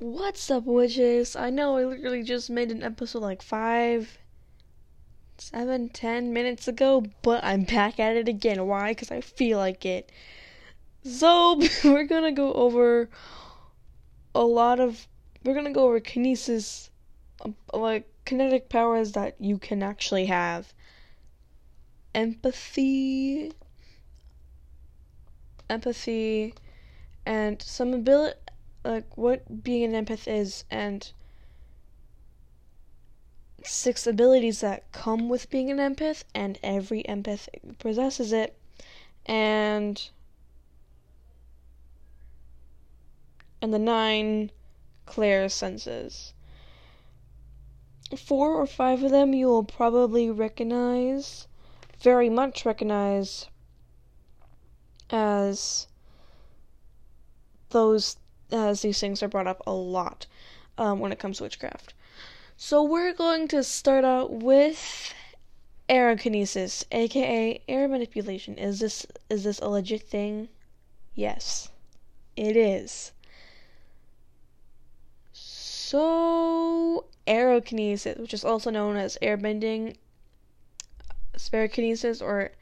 What's 0.00 0.50
up, 0.50 0.64
witches? 0.64 1.36
I 1.36 1.50
know 1.50 1.76
I 1.76 1.84
literally 1.84 2.22
just 2.22 2.48
made 2.48 2.70
an 2.70 2.82
episode 2.82 3.20
like 3.20 3.42
five, 3.42 4.16
seven, 5.36 5.90
ten 5.90 6.32
minutes 6.32 6.66
ago, 6.66 7.04
but 7.20 7.44
I'm 7.44 7.64
back 7.64 8.00
at 8.00 8.16
it 8.16 8.26
again. 8.26 8.66
Why? 8.66 8.92
Because 8.92 9.10
I 9.10 9.20
feel 9.20 9.58
like 9.58 9.84
it. 9.84 10.10
So, 11.04 11.60
we're 11.84 12.06
gonna 12.06 12.32
go 12.32 12.54
over 12.54 13.10
a 14.34 14.42
lot 14.42 14.80
of. 14.80 15.06
We're 15.44 15.52
gonna 15.52 15.70
go 15.70 15.84
over 15.84 16.00
kinesis, 16.00 16.88
um, 17.44 17.54
like 17.74 18.08
kinetic 18.24 18.70
powers 18.70 19.12
that 19.12 19.34
you 19.38 19.58
can 19.58 19.82
actually 19.82 20.24
have. 20.24 20.72
Empathy. 22.14 23.52
Empathy. 25.68 26.54
And 27.26 27.60
some 27.60 27.92
ability 27.92 28.38
like 28.84 29.16
what 29.16 29.62
being 29.62 29.94
an 29.94 30.04
empath 30.04 30.26
is 30.26 30.64
and 30.70 31.12
six 33.64 34.06
abilities 34.06 34.60
that 34.60 34.90
come 34.92 35.28
with 35.28 35.50
being 35.50 35.70
an 35.70 35.78
empath 35.78 36.24
and 36.34 36.58
every 36.62 37.02
empath 37.04 37.48
possesses 37.78 38.32
it. 38.32 38.56
And 39.26 40.10
and 43.62 43.74
the 43.74 43.78
nine 43.78 44.50
clair 45.04 45.48
senses. 45.48 46.32
Four 48.16 48.54
or 48.54 48.66
five 48.66 49.02
of 49.02 49.10
them 49.10 49.34
you 49.34 49.46
will 49.46 49.64
probably 49.64 50.30
recognize 50.30 51.46
very 52.00 52.30
much 52.30 52.64
recognize 52.64 53.46
as 55.10 55.86
those 57.68 58.16
as 58.52 58.82
these 58.82 59.00
things 59.00 59.22
are 59.22 59.28
brought 59.28 59.46
up 59.46 59.62
a 59.66 59.72
lot 59.72 60.26
um, 60.78 60.98
when 60.98 61.12
it 61.12 61.18
comes 61.18 61.38
to 61.38 61.44
witchcraft. 61.44 61.94
So 62.56 62.82
we're 62.82 63.14
going 63.14 63.48
to 63.48 63.64
start 63.64 64.04
out 64.04 64.32
with 64.32 65.14
aerokinesis, 65.88 66.84
aka 66.92 67.60
air 67.68 67.88
manipulation. 67.88 68.56
Is 68.58 68.80
this 68.80 69.06
is 69.28 69.44
this 69.44 69.58
a 69.60 69.68
legit 69.68 70.02
thing? 70.02 70.48
Yes, 71.14 71.70
it 72.36 72.56
is. 72.56 73.12
So 75.32 77.06
aerokinesis, 77.26 78.18
which 78.18 78.34
is 78.34 78.44
also 78.44 78.70
known 78.70 78.96
as 78.96 79.18
airbending, 79.20 79.96
spirokinesis, 81.36 82.22
or 82.22 82.52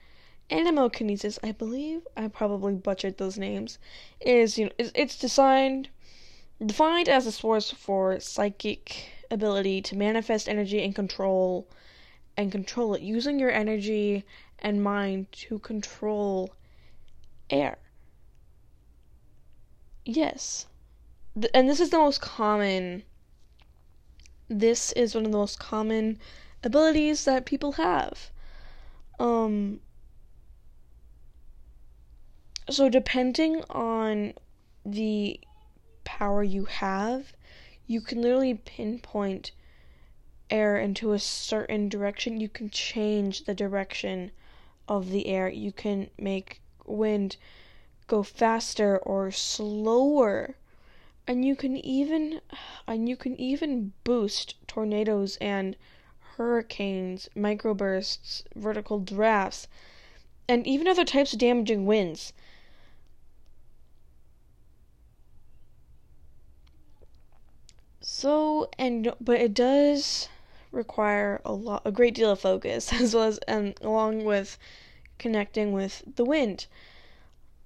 Animokinesis, 0.50 1.38
I 1.42 1.52
believe 1.52 2.06
I 2.16 2.28
probably 2.28 2.74
butchered 2.74 3.18
those 3.18 3.36
names, 3.38 3.78
is 4.20 4.56
you 4.56 4.66
know 4.66 4.72
it's 4.78 5.18
designed 5.18 5.90
defined 6.64 7.08
as 7.08 7.26
a 7.26 7.32
source 7.32 7.70
for 7.70 8.18
psychic 8.18 9.10
ability 9.30 9.82
to 9.82 9.96
manifest 9.96 10.48
energy 10.48 10.82
and 10.82 10.94
control 10.94 11.68
and 12.36 12.50
control 12.50 12.94
it 12.94 13.02
using 13.02 13.38
your 13.38 13.50
energy 13.50 14.24
and 14.58 14.82
mind 14.82 15.30
to 15.32 15.58
control 15.58 16.54
air. 17.50 17.78
Yes. 20.04 20.66
And 21.54 21.68
this 21.68 21.80
is 21.80 21.90
the 21.90 21.98
most 21.98 22.20
common 22.20 23.02
this 24.48 24.92
is 24.92 25.14
one 25.14 25.26
of 25.26 25.32
the 25.32 25.38
most 25.38 25.58
common 25.58 26.18
abilities 26.64 27.26
that 27.26 27.44
people 27.44 27.72
have. 27.72 28.30
Um 29.18 29.80
so 32.70 32.88
depending 32.88 33.64
on 33.70 34.34
the 34.84 35.40
power 36.04 36.42
you 36.42 36.66
have, 36.66 37.32
you 37.86 38.00
can 38.00 38.20
literally 38.20 38.54
pinpoint 38.54 39.52
air 40.50 40.78
into 40.78 41.12
a 41.12 41.18
certain 41.18 41.88
direction. 41.88 42.40
You 42.40 42.48
can 42.48 42.70
change 42.70 43.44
the 43.44 43.54
direction 43.54 44.30
of 44.88 45.10
the 45.10 45.26
air. 45.26 45.48
You 45.48 45.72
can 45.72 46.10
make 46.18 46.60
wind 46.84 47.36
go 48.06 48.22
faster 48.22 48.98
or 48.98 49.30
slower. 49.30 50.56
And 51.26 51.44
you 51.44 51.56
can 51.56 51.76
even 51.76 52.40
and 52.86 53.08
you 53.08 53.16
can 53.16 53.38
even 53.40 53.92
boost 54.04 54.54
tornadoes 54.66 55.36
and 55.40 55.76
hurricanes, 56.36 57.28
microbursts, 57.36 58.44
vertical 58.54 58.98
drafts, 58.98 59.68
and 60.48 60.66
even 60.66 60.88
other 60.88 61.04
types 61.04 61.32
of 61.32 61.38
damaging 61.38 61.84
winds. 61.84 62.32
So, 68.10 68.70
and 68.78 69.12
but 69.20 69.38
it 69.38 69.52
does 69.52 70.30
require 70.72 71.42
a 71.44 71.52
lot, 71.52 71.82
a 71.84 71.92
great 71.92 72.14
deal 72.14 72.30
of 72.30 72.40
focus, 72.40 72.90
as 73.00 73.14
well 73.14 73.24
as 73.24 73.38
and 73.46 73.78
along 73.82 74.24
with 74.24 74.58
connecting 75.18 75.72
with 75.72 76.02
the 76.16 76.24
wind. 76.24 76.66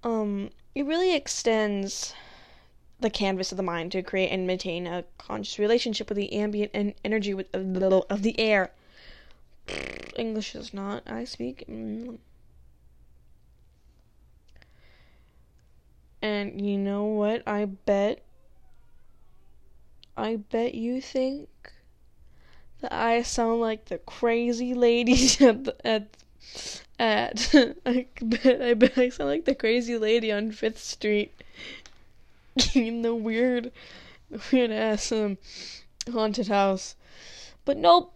Um, 0.03 0.51
it 0.75 0.85
really 0.85 1.15
extends 1.15 2.13
the 2.99 3.09
canvas 3.09 3.53
of 3.53 3.57
the 3.57 3.63
mind 3.63 3.93
to 3.93 4.03
create 4.03 4.31
and 4.31 4.45
maintain 4.45 4.87
a 4.87 5.05
conscious 5.17 5.61
relationship 5.61 6.09
with 6.09 6.17
the 6.17 6.33
ambient 6.33 6.73
and 6.75 6.95
energy 7.05 7.35
with, 7.35 7.47
of, 7.55 8.05
of 8.11 8.23
the 8.23 8.39
air. 8.39 8.73
English 10.17 10.57
is 10.57 10.75
not 10.75 11.05
I 11.07 11.23
speak. 11.23 11.65
Mm. 11.69 12.19
And 16.21 16.61
you 16.61 16.77
know 16.79 17.05
what? 17.05 17.45
I 17.47 17.65
bet 17.65 18.23
I 20.17 20.37
bet 20.37 20.75
you 20.75 21.01
think 21.01 21.49
that 22.81 22.93
I 22.93 23.23
sound 23.23 23.61
like 23.61 23.87
the 23.87 23.99
crazy 23.99 24.75
lady 24.75 25.13
at 25.41 25.65
the, 25.65 25.77
at 25.85 26.17
at 26.99 27.55
I 27.87 28.07
bet 28.21 28.63
I 28.63 28.75
bet 28.75 28.99
I 28.99 29.09
sound 29.09 29.31
like 29.31 29.45
the 29.45 29.55
crazy 29.55 29.97
lady 29.97 30.31
on 30.31 30.53
Fifth 30.53 30.83
Street 30.83 31.33
in 32.75 33.03
the 33.03 33.15
weird 33.15 33.73
weird 34.51 34.71
ass 34.71 35.13
um 35.13 35.39
haunted 36.11 36.49
house. 36.49 36.97
But 37.65 37.77
nope. 37.77 38.13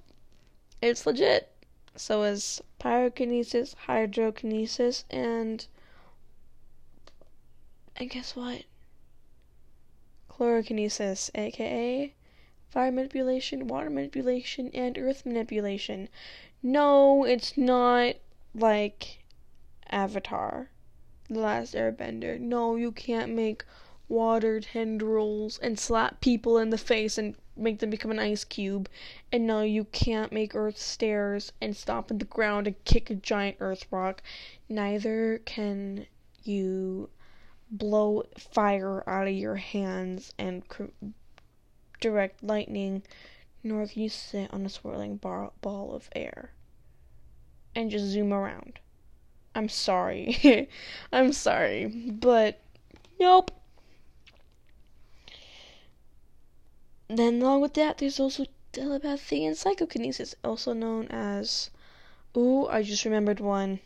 It's 0.83 1.07
legit. 1.07 1.51
So 1.97 2.23
is 2.25 2.61
pyrokinesis, 2.78 3.75
hydrokinesis, 3.87 5.05
and 5.11 5.67
and 7.97 8.11
guess 8.11 8.37
what? 8.37 8.65
Chlorokinesis, 10.36 11.30
aka 11.34 12.12
fire 12.69 12.92
manipulation, 12.92 13.66
water 13.66 13.88
manipulation, 13.88 14.70
and 14.74 14.98
earth 14.98 15.24
manipulation. 15.24 16.08
No, 16.62 17.24
it's 17.24 17.56
not 17.56 18.16
like 18.54 19.24
Avatar, 19.88 20.70
The 21.30 21.41
Last 21.41 21.74
Airbender. 21.74 22.38
No, 22.38 22.76
you 22.76 22.92
can't 22.92 23.32
make 23.32 23.64
water 24.08 24.60
tendrils 24.60 25.58
and 25.58 25.78
slap 25.78 26.20
people 26.20 26.58
in 26.58 26.70
the 26.70 26.78
face 26.78 27.18
and 27.18 27.36
make 27.56 27.78
them 27.78 27.91
become 27.91 28.10
an 28.10 28.18
ice 28.18 28.44
cube. 28.44 28.88
And 29.32 29.47
no, 29.47 29.62
you 29.62 29.84
can't 29.84 30.32
make 30.32 30.54
earth 30.54 30.78
stairs 30.78 31.53
and 31.60 31.74
stomp 31.74 32.10
in 32.10 32.18
the 32.18 32.24
ground 32.24 32.66
and 32.66 32.84
kick 32.84 33.10
a 33.10 33.14
giant 33.14 33.56
earth 33.60 33.86
rock. 33.91 34.22
Neither 34.68 35.38
can 35.44 36.06
you 36.42 37.08
blow 37.71 38.25
fire 38.38 39.03
out 39.09 39.27
of 39.27 39.34
your 39.34 39.56
hands 39.56 40.32
and 40.38 40.66
cr- 40.69 40.84
direct 42.00 42.43
lightning, 42.43 43.03
nor 43.62 43.87
can 43.87 44.03
you 44.03 44.09
sit 44.09 44.53
on 44.53 44.65
a 44.65 44.69
swirling 44.69 45.16
bar- 45.16 45.53
ball 45.60 45.93
of 45.93 46.09
air 46.15 46.53
and 47.75 47.91
just 47.91 48.06
zoom 48.06 48.32
around. 48.32 48.78
I'm 49.54 49.69
sorry. 49.69 50.69
I'm 51.12 51.32
sorry, 51.32 51.87
but 51.87 52.60
nope. 53.19 53.50
Then, 57.09 57.41
along 57.41 57.60
with 57.60 57.74
that, 57.74 57.98
there's 57.98 58.18
also 58.18 58.47
telepathy 58.72 59.45
and 59.47 59.57
psychokinesis, 59.57 60.34
also 60.42 60.72
known 60.72 61.07
as. 61.09 61.71
Ooh, 62.36 62.66
I 62.66 62.83
just 62.83 63.04
remembered 63.04 63.41
one. 63.41 63.80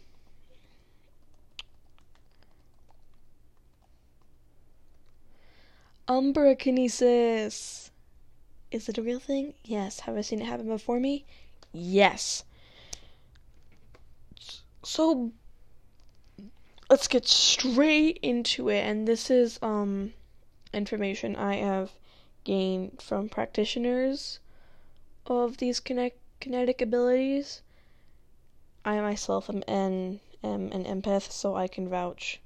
Umbrakinesis. 6.11 7.91
Is 8.73 8.89
it 8.89 8.99
a 8.99 9.03
real 9.03 9.21
thing? 9.21 9.55
Yes. 9.63 10.01
Have 10.01 10.17
I 10.17 10.23
seen 10.23 10.41
it 10.41 10.47
happen 10.47 10.67
before 10.67 10.99
me? 10.99 11.25
Yes. 11.73 12.43
So 14.83 15.31
let's 16.89 17.07
get 17.07 17.29
straight 17.29 18.19
into 18.23 18.69
it 18.69 18.81
and 18.81 19.07
this 19.07 19.31
is 19.31 19.61
um 19.63 20.13
information 20.75 21.37
I 21.37 21.55
have 21.59 21.93
gained 22.43 23.01
from 23.01 23.29
practitioners 23.29 24.41
of 25.27 25.59
these 25.59 25.79
kinetic 25.79 26.19
kinetic 26.41 26.83
abilities. 26.83 27.63
I 28.85 29.01
myself 29.01 29.49
am 29.49 29.63
an 29.69 30.19
am 30.43 30.73
an 30.73 30.85
empath, 30.87 31.31
so 31.31 31.55
I 31.55 31.69
can 31.69 31.89
vouch 31.89 32.41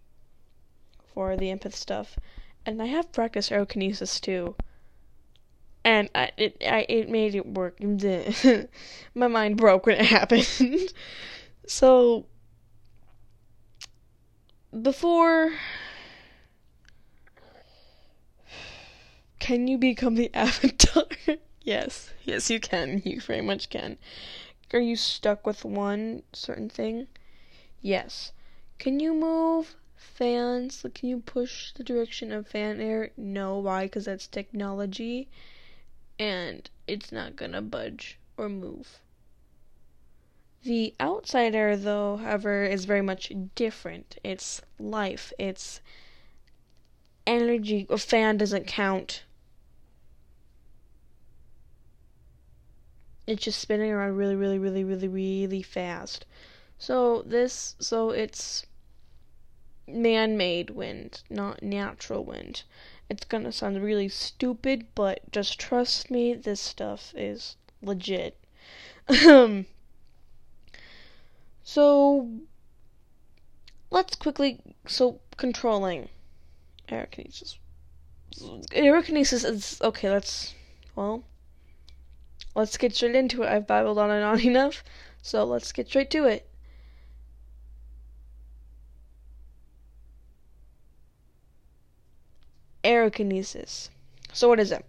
for 1.14 1.34
the 1.34 1.49
empath 1.49 1.72
stuff 1.72 2.19
and 2.66 2.81
I 2.82 2.87
have 2.87 3.12
practiced 3.12 3.50
aerokinesis 3.50 4.20
too. 4.20 4.55
and 5.84 6.08
I, 6.14 6.31
it 6.37 6.56
I, 6.66 6.87
it 6.88 7.08
made 7.08 7.34
it 7.34 7.46
work. 7.46 7.78
My 9.14 9.28
mind 9.28 9.56
broke 9.56 9.87
when 9.87 9.99
it 10.00 10.06
happened. 10.19 10.93
so 11.66 12.26
before 14.82 15.52
can 19.38 19.69
you 19.69 19.78
become 19.78 20.14
the 20.14 20.31
avatar? 20.34 21.05
yes, 21.62 22.10
yes, 22.25 22.50
you 22.50 22.58
can. 22.60 23.02
You 23.05 23.20
very 23.20 23.43
much 23.43 23.69
can. 23.69 23.99
Are 24.72 24.81
you 24.81 24.96
stuck 24.96 25.46
with 25.46 25.64
one 25.64 26.22
certain 26.32 26.69
thing? 26.69 27.06
Yes. 27.81 28.32
Can 28.78 28.99
you 29.00 29.14
move 29.14 29.76
fans? 30.04 30.84
Can 30.94 31.08
you 31.08 31.20
push 31.20 31.72
the 31.72 31.82
direction 31.82 32.32
of 32.32 32.46
fan 32.46 32.80
air? 32.80 33.10
No. 33.16 33.58
Why? 33.58 33.84
Because 33.84 34.04
that's 34.04 34.26
technology 34.26 35.28
and 36.18 36.68
it's 36.86 37.10
not 37.10 37.36
gonna 37.36 37.62
budge 37.62 38.18
or 38.36 38.48
move. 38.48 39.00
The 40.62 40.94
outside 40.98 41.54
air, 41.54 41.76
though, 41.76 42.16
however, 42.16 42.64
is 42.64 42.84
very 42.86 43.02
much 43.02 43.30
different. 43.54 44.16
It's 44.24 44.62
life, 44.78 45.32
it's 45.38 45.80
energy. 47.26 47.86
A 47.90 47.98
fan 47.98 48.38
doesn't 48.38 48.66
count. 48.66 49.24
It's 53.26 53.44
just 53.44 53.58
spinning 53.58 53.90
around 53.90 54.16
really, 54.16 54.36
really, 54.36 54.58
really, 54.58 54.84
really, 54.84 55.08
really 55.08 55.62
fast. 55.62 56.26
So 56.78 57.22
this, 57.22 57.76
so 57.78 58.10
it's 58.10 58.66
man-made 59.86 60.70
wind, 60.70 61.22
not 61.28 61.62
natural 61.62 62.25
wind. 62.25 62.62
It's 63.08 63.25
gonna 63.25 63.52
sound 63.52 63.82
really 63.82 64.08
stupid, 64.08 64.86
but 64.94 65.31
just 65.31 65.58
trust 65.58 66.10
me, 66.10 66.34
this 66.34 66.60
stuff 66.60 67.12
is 67.16 67.56
legit. 67.82 68.36
Um, 69.26 69.66
so 71.62 72.31
let's 73.90 74.16
quickly 74.16 74.60
so 74.86 75.20
controlling 75.36 76.08
aerokinesis. 76.88 77.56
Aerokinesis 78.72 79.44
is 79.44 79.81
okay. 79.82 80.10
Let's 80.10 80.54
well, 80.96 81.25
let's 82.54 82.76
get 82.76 82.94
straight 82.94 83.14
into 83.14 83.42
it. 83.42 83.48
I've 83.48 83.66
babbled 83.66 83.98
on 83.98 84.10
and 84.10 84.25
on 84.25 84.40
enough, 84.52 84.82
so 85.22 85.44
let's 85.44 85.72
get 85.72 85.88
straight 85.88 86.10
to 86.10 86.25
it. 86.25 86.48
Aerokinesis. 92.84 93.88
So, 94.34 94.46
what 94.46 94.60
is 94.60 94.70
it? 94.70 94.84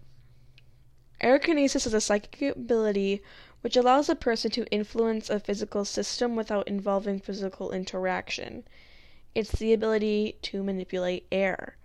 Aerokinesis 1.21 1.87
is 1.87 1.93
a 1.93 2.01
psychic 2.01 2.41
ability 2.41 3.23
which 3.61 3.77
allows 3.77 4.09
a 4.09 4.15
person 4.15 4.51
to 4.51 4.69
influence 4.69 5.29
a 5.29 5.39
physical 5.39 5.85
system 5.85 6.35
without 6.35 6.67
involving 6.67 7.21
physical 7.21 7.71
interaction. 7.71 8.65
It's 9.33 9.53
the 9.53 9.71
ability 9.71 10.37
to 10.41 10.61
manipulate 10.61 11.25
air. 11.31 11.77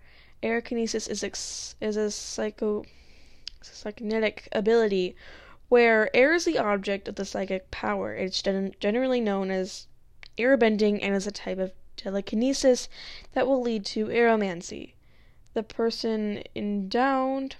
Aerokinesis 0.43 1.09
is, 1.09 1.23
ex- 1.23 1.75
is 1.79 1.95
a 1.95 2.11
psycho 2.11 2.83
psychokinetic 3.63 4.49
ability 4.51 5.15
where 5.69 6.13
air 6.13 6.33
is 6.33 6.43
the 6.43 6.57
object 6.57 7.07
of 7.07 7.15
the 7.15 7.23
psychic 7.23 7.71
power. 7.71 8.13
It's 8.13 8.41
gen- 8.41 8.75
generally 8.81 9.21
known 9.21 9.49
as 9.49 9.87
airbending 10.37 10.99
and 11.01 11.15
is 11.15 11.25
a 11.25 11.31
type 11.31 11.59
of 11.59 11.71
telekinesis 11.95 12.89
that 13.31 13.47
will 13.47 13.61
lead 13.61 13.85
to 13.85 14.07
aeromancy 14.07 14.95
the 15.53 15.63
person 15.63 16.43
endowed 16.55 17.55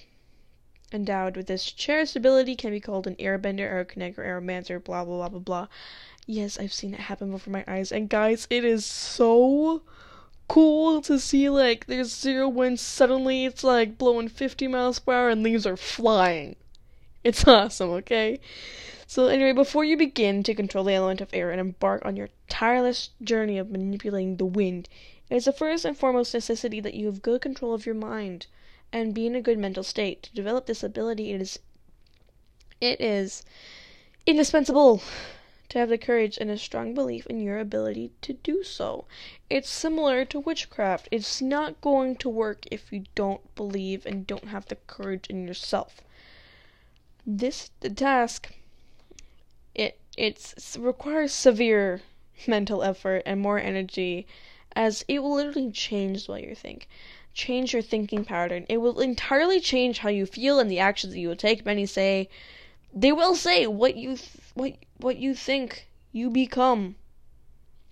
endowed 0.94 1.38
with 1.38 1.48
this 1.48 1.72
cherished 1.72 2.16
ability 2.16 2.56
can 2.56 2.72
be 2.72 2.80
called 2.80 3.08
an 3.08 3.16
airbender 3.16 3.72
or 3.72 3.80
a 3.80 3.86
connector 3.86 4.20
or 4.20 4.42
aeromancer, 4.42 4.84
blah 4.84 5.06
blah 5.06 5.18
blah 5.18 5.30
blah 5.30 5.40
blah. 5.40 5.68
Yes, 6.26 6.60
I've 6.60 6.74
seen 6.74 6.94
it 6.94 7.00
happen 7.02 7.32
before 7.32 7.52
my 7.52 7.64
eyes, 7.68 7.92
and 7.92 8.10
guys, 8.10 8.48
it 8.50 8.64
is 8.64 8.86
so 8.86 9.84
cool 10.48 11.02
to 11.02 11.18
see 11.18 11.50
like 11.50 11.86
there's 11.86 12.14
zero 12.14 12.50
wind 12.50 12.78
suddenly 12.78 13.46
it's 13.46 13.64
like 13.64 13.98
blowing 13.98 14.28
50 14.28 14.68
miles 14.68 15.00
per 15.00 15.14
hour 15.14 15.30
and 15.30 15.44
leaves 15.44 15.66
are 15.66 15.78
flying. 15.78 16.58
It's 17.24 17.48
awesome, 17.48 17.92
okay? 17.92 18.40
So 19.08 19.28
anyway, 19.28 19.54
before 19.54 19.84
you 19.84 19.96
begin 19.96 20.44
to 20.44 20.56
control 20.56 20.84
the 20.84 20.94
element 20.94 21.22
of 21.22 21.30
air 21.34 21.52
and 21.52 21.60
embark 21.62 22.06
on 22.06 22.16
your 22.16 22.30
tireless 22.50 23.12
journey 23.22 23.58
of 23.58 23.70
manipulating 23.70 24.38
the 24.38 24.46
wind, 24.46 24.90
it 25.32 25.38
is 25.38 25.48
a 25.48 25.54
first 25.54 25.86
and 25.86 25.98
foremost 25.98 26.34
necessity 26.34 26.82
that 26.82 26.94
you 26.94 27.06
have 27.06 27.22
good 27.22 27.40
control 27.40 27.74
of 27.74 27.86
your 27.86 27.96
mind 27.96 28.48
and 28.92 29.14
be 29.14 29.26
in 29.26 29.34
a 29.34 29.42
good 29.42 29.58
mental 29.58 29.82
state. 29.82 30.24
To 30.24 30.36
develop 30.36 30.66
this 30.66 30.84
ability, 30.84 31.32
it 31.32 31.40
is 31.40 31.60
it 32.82 33.00
is 33.00 33.46
indispensable 34.26 35.02
to 35.70 35.80
have 35.80 35.88
the 35.88 35.98
courage 35.98 36.38
and 36.38 36.52
a 36.52 36.58
strong 36.58 36.94
belief 36.94 37.26
in 37.28 37.40
your 37.40 37.60
ability 37.60 38.12
to 38.24 38.34
do 38.34 38.62
so. 38.62 39.06
It's 39.50 39.70
similar 39.70 40.26
to 40.26 40.40
witchcraft. 40.42 41.08
It's 41.12 41.42
not 41.42 41.80
going 41.80 42.18
to 42.18 42.28
work 42.28 42.66
if 42.70 42.92
you 42.92 43.06
don't 43.16 43.56
believe 43.56 44.06
and 44.06 44.28
don't 44.28 44.50
have 44.50 44.66
the 44.66 44.76
courage 44.76 45.28
in 45.30 45.48
yourself. 45.48 46.02
This 47.26 47.72
the 47.80 47.90
task 47.90 48.54
it 49.74 49.98
it's, 50.18 50.76
it 50.76 50.82
requires 50.82 51.32
severe 51.32 52.02
mental 52.46 52.84
effort 52.84 53.24
and 53.26 53.40
more 53.40 53.60
energy 53.60 54.28
as 54.76 55.04
it 55.08 55.20
will 55.20 55.36
literally 55.36 55.72
change 55.72 56.28
way 56.28 56.48
you 56.48 56.56
think. 56.56 56.88
Change 57.34 57.74
your 57.74 57.82
thinking 57.82 58.26
pattern. 58.26 58.66
It 58.68 58.78
will 58.78 59.00
entirely 59.00 59.60
change 59.60 60.00
how 60.00 60.10
you 60.10 60.26
feel 60.26 60.60
and 60.60 60.70
the 60.70 60.80
actions 60.80 61.14
that 61.14 61.20
you 61.20 61.30
will 61.30 61.36
take. 61.36 61.66
Many 61.66 61.86
say, 61.86 62.30
they 62.94 63.12
will 63.12 63.36
say 63.36 63.68
what 63.68 63.96
you 63.96 64.18
th- 64.18 64.30
what 64.54 64.74
what 64.98 65.18
you 65.18 65.34
think 65.34 65.88
you 66.12 66.30
become. 66.30 66.96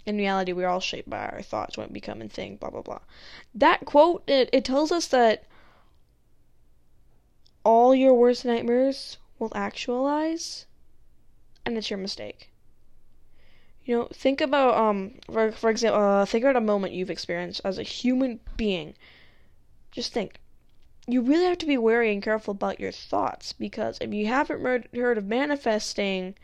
In 0.06 0.18
reality, 0.18 0.52
we're 0.52 0.68
all 0.68 0.80
shaped 0.80 1.10
by 1.10 1.20
our 1.28 1.42
thoughts, 1.42 1.78
what 1.78 1.90
we 1.90 1.94
become 1.94 2.22
and 2.22 2.32
think. 2.32 2.60
Blah 2.60 2.72
blah 2.72 2.82
blah. 2.82 3.00
That 3.56 3.86
quote 3.86 4.24
it, 4.28 4.50
it 4.52 4.66
tells 4.66 4.92
us 4.92 5.08
that 5.08 5.46
all 7.64 7.94
your 7.94 8.14
worst 8.14 8.46
nightmares 8.46 9.18
will 9.38 9.52
actualize, 9.56 10.66
and 11.66 11.78
it's 11.78 11.90
your 11.90 12.00
mistake. 12.00 12.50
You 13.84 13.98
know, 13.98 14.08
think 14.14 14.40
about 14.42 14.76
um 14.76 15.16
for 15.32 15.52
for 15.52 15.70
example, 15.70 16.02
uh, 16.02 16.26
think 16.26 16.44
about 16.44 16.56
a 16.56 16.62
moment 16.62 16.94
you've 16.94 17.10
experienced 17.10 17.62
as 17.66 17.78
a 17.78 17.84
human 17.84 18.40
being. 18.56 18.94
Just 19.92 20.14
think. 20.14 20.40
You 21.08 21.22
really 21.22 21.46
have 21.46 21.58
to 21.60 21.66
be 21.66 21.78
wary 21.78 22.14
and 22.14 22.22
careful 22.24 22.52
about 22.54 22.80
your 22.80 22.92
thoughts 22.92 23.54
because 23.54 23.98
if 24.02 24.14
you 24.14 24.28
haven't 24.28 24.94
heard 24.96 25.18
of 25.18 25.26
manifesting, 25.26 26.36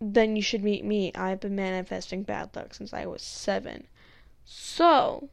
then 0.00 0.34
you 0.36 0.42
should 0.42 0.62
meet 0.64 0.84
me. 0.84 1.12
I've 1.14 1.40
been 1.40 1.54
manifesting 1.56 2.22
bad 2.24 2.54
luck 2.56 2.74
since 2.74 2.92
I 2.92 3.06
was 3.06 3.22
seven. 3.22 3.86
So, 4.44 5.30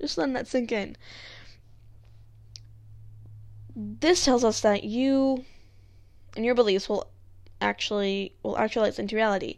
just 0.00 0.18
letting 0.18 0.34
that 0.34 0.46
sink 0.46 0.72
in. 0.72 0.96
This 3.74 4.24
tells 4.24 4.44
us 4.44 4.60
that 4.60 4.84
you 4.84 5.44
and 6.36 6.44
your 6.44 6.54
beliefs 6.54 6.88
will 6.88 7.08
actually 7.60 8.32
will 8.42 8.58
actualize 8.58 8.98
into 8.98 9.16
reality 9.16 9.56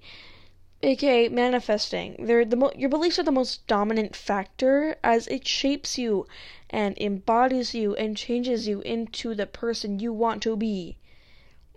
aka 0.82 1.28
manifesting. 1.28 2.16
They're 2.18 2.46
the 2.46 2.56
mo- 2.56 2.72
your 2.74 2.88
beliefs 2.88 3.18
are 3.18 3.22
the 3.22 3.30
most 3.30 3.66
dominant 3.66 4.16
factor 4.16 4.96
as 5.04 5.26
it 5.26 5.46
shapes 5.46 5.98
you 5.98 6.26
and 6.70 6.96
embodies 6.96 7.74
you 7.74 7.94
and 7.96 8.16
changes 8.16 8.66
you 8.66 8.80
into 8.80 9.34
the 9.34 9.44
person 9.44 9.98
you 9.98 10.10
want 10.10 10.42
to 10.44 10.56
be. 10.56 10.96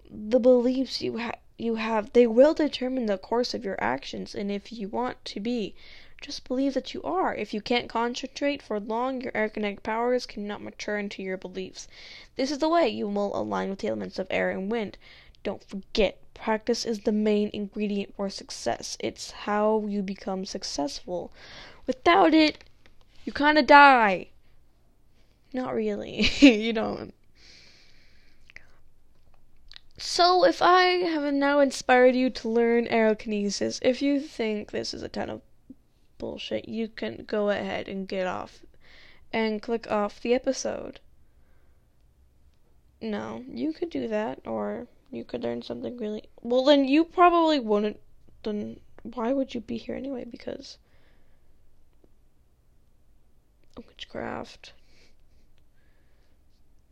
The 0.10 0.40
beliefs 0.40 1.02
you 1.02 1.18
have 1.18 1.38
you 1.58 1.76
have 1.76 2.14
they 2.14 2.26
will 2.26 2.54
determine 2.54 3.08
the 3.08 3.18
course 3.18 3.54
of 3.54 3.66
your 3.66 3.76
actions 3.84 4.34
and 4.34 4.50
if 4.50 4.72
you 4.72 4.88
want 4.88 5.26
to 5.26 5.42
be 5.42 5.76
just 6.22 6.48
believe 6.48 6.74
that 6.74 6.94
you 6.94 7.04
are. 7.04 7.36
If 7.36 7.54
you 7.54 7.60
can't 7.60 7.90
concentrate 7.90 8.62
for 8.62 8.80
long, 8.80 9.20
your 9.20 9.34
aerokinetic 9.34 9.84
powers 9.84 10.26
cannot 10.26 10.62
mature 10.62 10.98
into 10.98 11.22
your 11.22 11.36
beliefs. 11.36 11.90
This 12.38 12.50
is 12.50 12.60
the 12.60 12.70
way 12.70 12.88
you 12.88 13.10
will 13.10 13.36
align 13.36 13.70
with 13.70 13.80
the 13.80 13.90
elements 13.90 14.18
of 14.18 14.28
air 14.30 14.50
and 14.50 14.72
wind. 14.72 14.98
Don't 15.44 15.64
forget, 15.64 16.20
practice 16.34 16.86
is 16.86 17.02
the 17.02 17.12
main 17.12 17.50
ingredient 17.54 18.16
for 18.16 18.30
success. 18.30 18.98
It's 19.00 19.32
how 19.32 19.86
you 19.88 20.02
become 20.02 20.46
successful. 20.46 21.32
Without 21.86 22.34
it, 22.34 22.64
you 23.26 23.34
kind 23.34 23.58
of 23.58 23.68
die. 23.68 24.30
Not 25.54 25.76
really. 25.76 26.22
you 26.40 26.74
don't. 26.74 27.14
So, 29.98 30.44
if 30.44 30.62
I 30.62 30.84
have 30.84 31.34
now 31.34 31.60
inspired 31.60 32.16
you 32.16 32.30
to 32.32 32.50
learn 32.50 32.88
aerokinesis, 32.88 33.80
if 33.82 34.02
you 34.02 34.20
think 34.20 34.72
this 34.72 34.94
is 34.94 35.04
a 35.04 35.08
ton 35.08 35.30
of 35.30 35.42
bullshit, 36.18 36.68
you 36.68 36.88
can 36.88 37.26
go 37.26 37.50
ahead 37.50 37.88
and 37.88 38.08
get 38.08 38.28
off 38.28 38.66
and 39.32 39.62
click 39.62 39.90
off 39.90 40.22
the 40.22 40.34
episode. 40.34 41.00
No, 43.00 43.44
you 43.48 43.74
could 43.74 43.90
do 43.90 44.08
that, 44.08 44.40
or 44.46 44.88
you 45.14 45.24
could 45.24 45.44
learn 45.44 45.62
something 45.62 45.96
really 45.98 46.24
well 46.42 46.66
then 46.66 46.86
you 46.86 47.04
probably 47.04 47.60
wouldn't 47.60 48.00
then 48.44 48.80
why 49.04 49.34
would 49.34 49.54
you 49.54 49.60
be 49.60 49.78
here 49.78 49.96
anyway? 49.96 50.24
Because 50.24 50.78
witchcraft. 53.78 54.74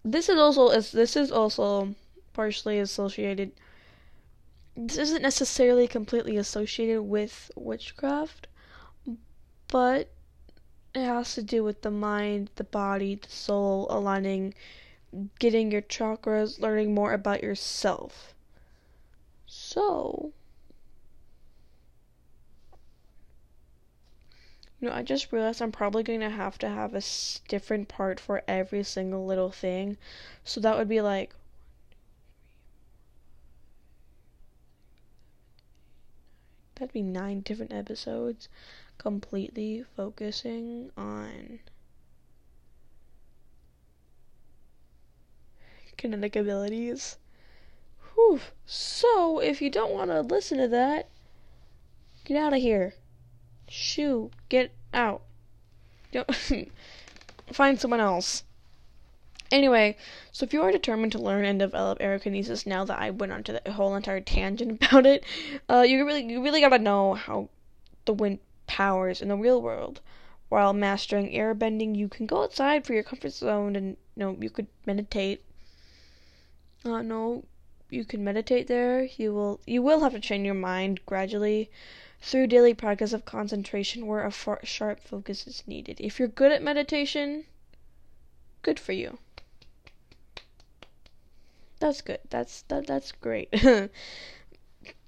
This 0.04 0.30
is 0.30 0.38
also 0.38 0.70
as 0.70 0.92
this 0.92 1.16
is 1.16 1.32
also 1.32 1.96
partially 2.34 2.80
associated 2.80 3.52
this 4.76 4.98
isn't 4.98 5.22
necessarily 5.22 5.88
completely 5.88 6.38
associated 6.38 7.04
with 7.04 7.52
witchcraft, 7.56 8.48
but 9.68 10.10
it 10.96 11.06
has 11.06 11.36
to 11.36 11.44
do 11.44 11.64
with 11.64 11.82
the 11.82 11.92
mind, 11.92 12.50
the 12.56 12.64
body, 12.64 13.16
the 13.16 13.30
soul 13.30 13.88
aligning, 13.90 14.54
getting 15.40 15.72
your 15.72 15.82
chakras, 15.82 16.60
learning 16.60 16.94
more 16.94 17.14
about 17.14 17.44
yourself. 17.44 18.34
So, 19.46 20.32
you 24.80 24.88
know, 24.88 24.94
I 24.94 25.04
just 25.04 25.32
realized 25.32 25.62
I'm 25.62 25.72
probably 25.72 26.04
going 26.04 26.20
to 26.22 26.30
have 26.30 26.58
to 26.60 26.70
have 26.70 26.94
a 26.96 27.02
different 27.48 27.88
part 27.88 28.20
for 28.20 28.44
every 28.48 28.84
single 28.84 29.26
little 29.26 29.52
thing. 29.52 29.98
So 30.44 30.60
that 30.62 30.78
would 30.78 30.90
be 30.90 31.02
like 31.02 31.34
that'd 36.76 36.92
be 36.92 37.02
nine 37.04 37.42
different 37.42 37.72
episodes 37.72 38.50
completely 38.98 39.86
focusing 39.96 40.92
on 40.98 41.60
kinetic 46.02 46.36
abilities. 46.36 47.18
Whew. 48.16 48.42
So, 48.66 49.40
if 49.40 49.62
you 49.62 49.70
don't 49.70 49.94
want 49.94 50.10
to 50.10 50.22
listen 50.22 50.58
to 50.58 50.68
that, 50.70 51.08
get 52.26 52.38
out 52.38 52.54
of 52.54 52.60
here. 52.60 52.96
Shoo, 53.70 54.32
get 54.50 54.72
out. 54.96 55.22
Don't 56.12 56.28
find 57.54 57.80
someone 57.80 58.00
else. 58.00 58.44
Anyway, 59.52 59.96
so 60.32 60.44
if 60.44 60.54
you 60.54 60.64
are 60.64 60.72
determined 60.72 61.12
to 61.12 61.20
learn 61.20 61.46
and 61.46 61.60
develop 61.60 62.00
aerokinesis, 62.00 62.66
now 62.66 62.84
that 62.86 63.00
I 63.00 63.12
went 63.12 63.32
on 63.32 63.44
to 63.44 63.62
the 63.64 63.74
whole 63.74 63.96
entire 63.96 64.22
tangent 64.22 64.72
about 64.84 65.06
it, 65.06 65.24
uh, 65.70 65.82
you 65.82 66.04
really 66.04 66.24
you 66.24 66.42
really 66.42 66.62
gotta 66.62 66.80
know 66.80 67.14
how 67.14 67.50
the 68.06 68.14
wind 68.14 68.40
powers 68.66 69.22
in 69.22 69.28
the 69.28 69.36
real 69.36 69.62
world. 69.62 70.02
While 70.50 70.74
mastering 70.74 71.32
airbending, 71.32 71.96
you 71.96 72.10
can 72.10 72.26
go 72.26 72.44
outside 72.44 72.86
for 72.86 72.94
your 72.94 73.04
comfort 73.04 73.34
zone 73.34 73.76
and 73.76 73.98
you 74.16 74.24
know 74.24 74.38
you 74.40 74.50
could 74.50 74.68
meditate. 74.86 75.44
Uh, 76.84 77.02
no, 77.04 77.46
you 77.92 78.04
can 78.04 78.24
meditate 78.24 78.68
there. 78.68 79.04
You 79.04 79.34
will 79.34 79.60
you 79.68 79.84
will 79.84 80.00
have 80.00 80.14
to 80.14 80.20
train 80.20 80.44
your 80.44 80.56
mind 80.56 81.06
gradually 81.06 81.70
through 82.22 82.48
daily 82.48 82.74
practice 82.74 83.14
of 83.14 83.26
concentration 83.26 84.08
where 84.08 84.26
a 84.26 84.32
sharp 84.64 85.00
focus 85.00 85.46
is 85.46 85.64
needed. 85.68 86.00
If 86.00 86.18
you're 86.18 86.28
good 86.28 86.52
at 86.52 86.64
meditation, 86.64 87.46
good 88.62 88.80
for 88.80 88.94
you. 88.94 89.20
That's 91.80 92.02
good. 92.02 92.20
That's 92.30 92.62
that 92.64 92.88
that's 92.88 93.12
great. 93.12 93.50
you 93.62 93.90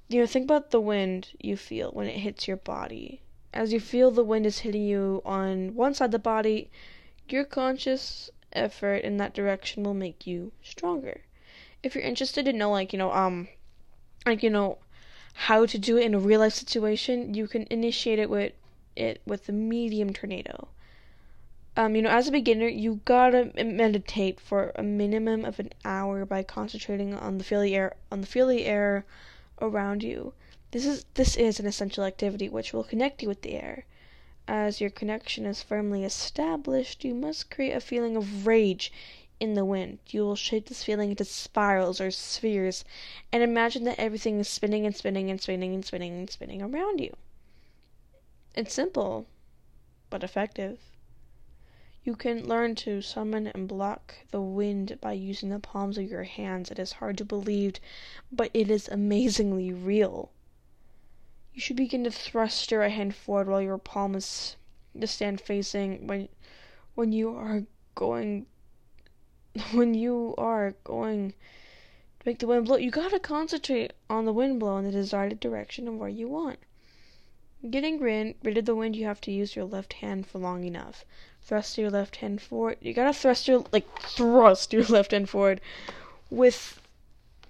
know, 0.09 0.25
think 0.25 0.45
about 0.45 0.71
the 0.71 0.81
wind 0.81 1.29
you 1.39 1.55
feel 1.57 1.91
when 1.91 2.07
it 2.07 2.19
hits 2.19 2.47
your 2.47 2.57
body. 2.57 3.21
As 3.53 3.71
you 3.71 3.79
feel 3.79 4.11
the 4.11 4.23
wind 4.23 4.45
is 4.45 4.59
hitting 4.59 4.83
you 4.83 5.21
on 5.25 5.75
one 5.75 5.93
side 5.93 6.05
of 6.05 6.11
the 6.11 6.19
body, 6.19 6.69
your 7.29 7.45
conscious 7.45 8.29
effort 8.51 8.97
in 8.97 9.17
that 9.17 9.33
direction 9.33 9.83
will 9.83 9.93
make 9.93 10.27
you 10.27 10.51
stronger. 10.61 11.21
If 11.83 11.95
you're 11.95 12.03
interested 12.03 12.45
to 12.45 12.53
know 12.53 12.71
like, 12.71 12.93
you 12.93 12.99
know, 12.99 13.11
um 13.11 13.49
like 14.25 14.41
you 14.41 14.49
know 14.49 14.79
how 15.33 15.65
to 15.65 15.77
do 15.77 15.97
it 15.97 16.05
in 16.05 16.15
a 16.15 16.19
real 16.19 16.39
life 16.39 16.53
situation, 16.53 17.33
you 17.33 17.47
can 17.47 17.67
initiate 17.69 18.19
it 18.19 18.29
with 18.29 18.53
it 18.95 19.21
with 19.25 19.45
the 19.45 19.53
medium 19.53 20.13
tornado 20.13 20.69
um, 21.75 21.95
you 21.95 22.03
know, 22.03 22.09
as 22.09 22.27
a 22.27 22.31
beginner, 22.31 22.67
you 22.67 23.01
gotta 23.03 23.51
meditate 23.55 24.39
for 24.39 24.71
a 24.75 24.83
minimum 24.83 25.43
of 25.43 25.59
an 25.59 25.71
hour 25.83 26.23
by 26.23 26.43
concentrating 26.43 27.15
on 27.15 27.39
the 27.39 27.43
feely 27.43 27.75
air 27.75 27.95
on 28.11 28.21
the 28.21 28.27
feely 28.27 28.65
air 28.65 29.05
around 29.59 30.03
you. 30.03 30.33
This 30.69 30.85
is 30.85 31.03
this 31.15 31.35
is 31.35 31.59
an 31.59 31.65
essential 31.65 32.03
activity 32.03 32.47
which 32.47 32.73
will 32.73 32.83
connect 32.83 33.23
you 33.23 33.27
with 33.27 33.41
the 33.41 33.55
air. 33.55 33.85
As 34.47 34.81
your 34.81 34.91
connection 34.91 35.47
is 35.47 35.63
firmly 35.63 36.03
established, 36.03 37.03
you 37.03 37.15
must 37.15 37.49
create 37.49 37.71
a 37.71 37.79
feeling 37.79 38.15
of 38.15 38.45
rage 38.45 38.91
in 39.39 39.53
the 39.53 39.65
wind. 39.65 39.99
You 40.07 40.21
will 40.21 40.35
shape 40.35 40.67
this 40.67 40.83
feeling 40.83 41.09
into 41.09 41.25
spirals 41.25 41.99
or 41.99 42.11
spheres 42.11 42.85
and 43.31 43.43
imagine 43.43 43.83
that 43.85 43.99
everything 43.99 44.39
is 44.39 44.47
spinning 44.47 44.85
and 44.85 44.95
spinning 44.95 45.29
and 45.29 45.41
spinning 45.41 45.73
and 45.73 45.85
spinning 45.85 46.13
and 46.13 46.29
spinning 46.29 46.61
around 46.61 46.99
you. 46.99 47.15
It's 48.55 48.73
simple, 48.73 49.25
but 50.09 50.23
effective. 50.23 50.79
You 52.03 52.15
can 52.15 52.47
learn 52.47 52.75
to 52.75 53.01
summon 53.01 53.47
and 53.47 53.67
block 53.67 54.15
the 54.31 54.41
wind 54.41 54.99
by 54.99 55.13
using 55.13 55.49
the 55.49 55.59
palms 55.59 55.97
of 55.97 56.09
your 56.09 56.23
hands. 56.23 56.69
It 56.69 56.77
is 56.77 56.93
hard 56.93 57.17
to 57.19 57.25
believe, 57.25 57.75
but 58.31 58.51
it 58.53 58.69
is 58.69 58.89
amazingly 58.89 59.71
real. 59.71 60.29
You 61.53 61.61
should 61.61 61.77
begin 61.77 62.03
to 62.03 62.11
thrust 62.11 62.71
your 62.71 62.87
hand 62.89 63.15
forward 63.15 63.47
while 63.47 63.61
your 63.61 63.77
palm 63.77 64.15
is 64.15 64.57
to 64.99 65.07
stand 65.07 65.41
facing 65.41 66.05
when 66.05 66.29
when 66.95 67.11
you 67.11 67.35
are 67.35 67.63
going 67.95 68.45
when 69.71 69.93
you 69.93 70.35
are 70.37 70.73
going 70.83 71.31
to 71.31 71.35
make 72.25 72.39
the 72.39 72.47
wind 72.47 72.65
blow. 72.65 72.77
You 72.77 72.91
gotta 72.91 73.19
concentrate 73.19 73.93
on 74.09 74.25
the 74.25 74.33
wind 74.33 74.59
blow 74.59 74.77
in 74.77 74.85
the 74.85 74.91
desired 74.91 75.39
direction 75.39 75.87
of 75.87 75.95
where 75.95 76.09
you 76.09 76.27
want. 76.27 76.59
Getting 77.69 77.99
rid 77.99 78.35
rid 78.43 78.57
of 78.57 78.65
the 78.65 78.75
wind, 78.75 78.95
you 78.95 79.05
have 79.05 79.21
to 79.21 79.31
use 79.31 79.55
your 79.55 79.65
left 79.65 79.93
hand 79.93 80.27
for 80.27 80.39
long 80.39 80.63
enough 80.63 81.05
thrust 81.45 81.77
your 81.77 81.89
left 81.89 82.17
hand 82.17 82.41
forward. 82.41 82.77
You 82.81 82.93
gotta 82.93 83.13
thrust 83.13 83.47
your 83.47 83.65
like 83.71 83.87
thrust 84.01 84.73
your 84.73 84.83
left 84.89 85.11
hand 85.11 85.29
forward 85.29 85.61
with 86.29 86.81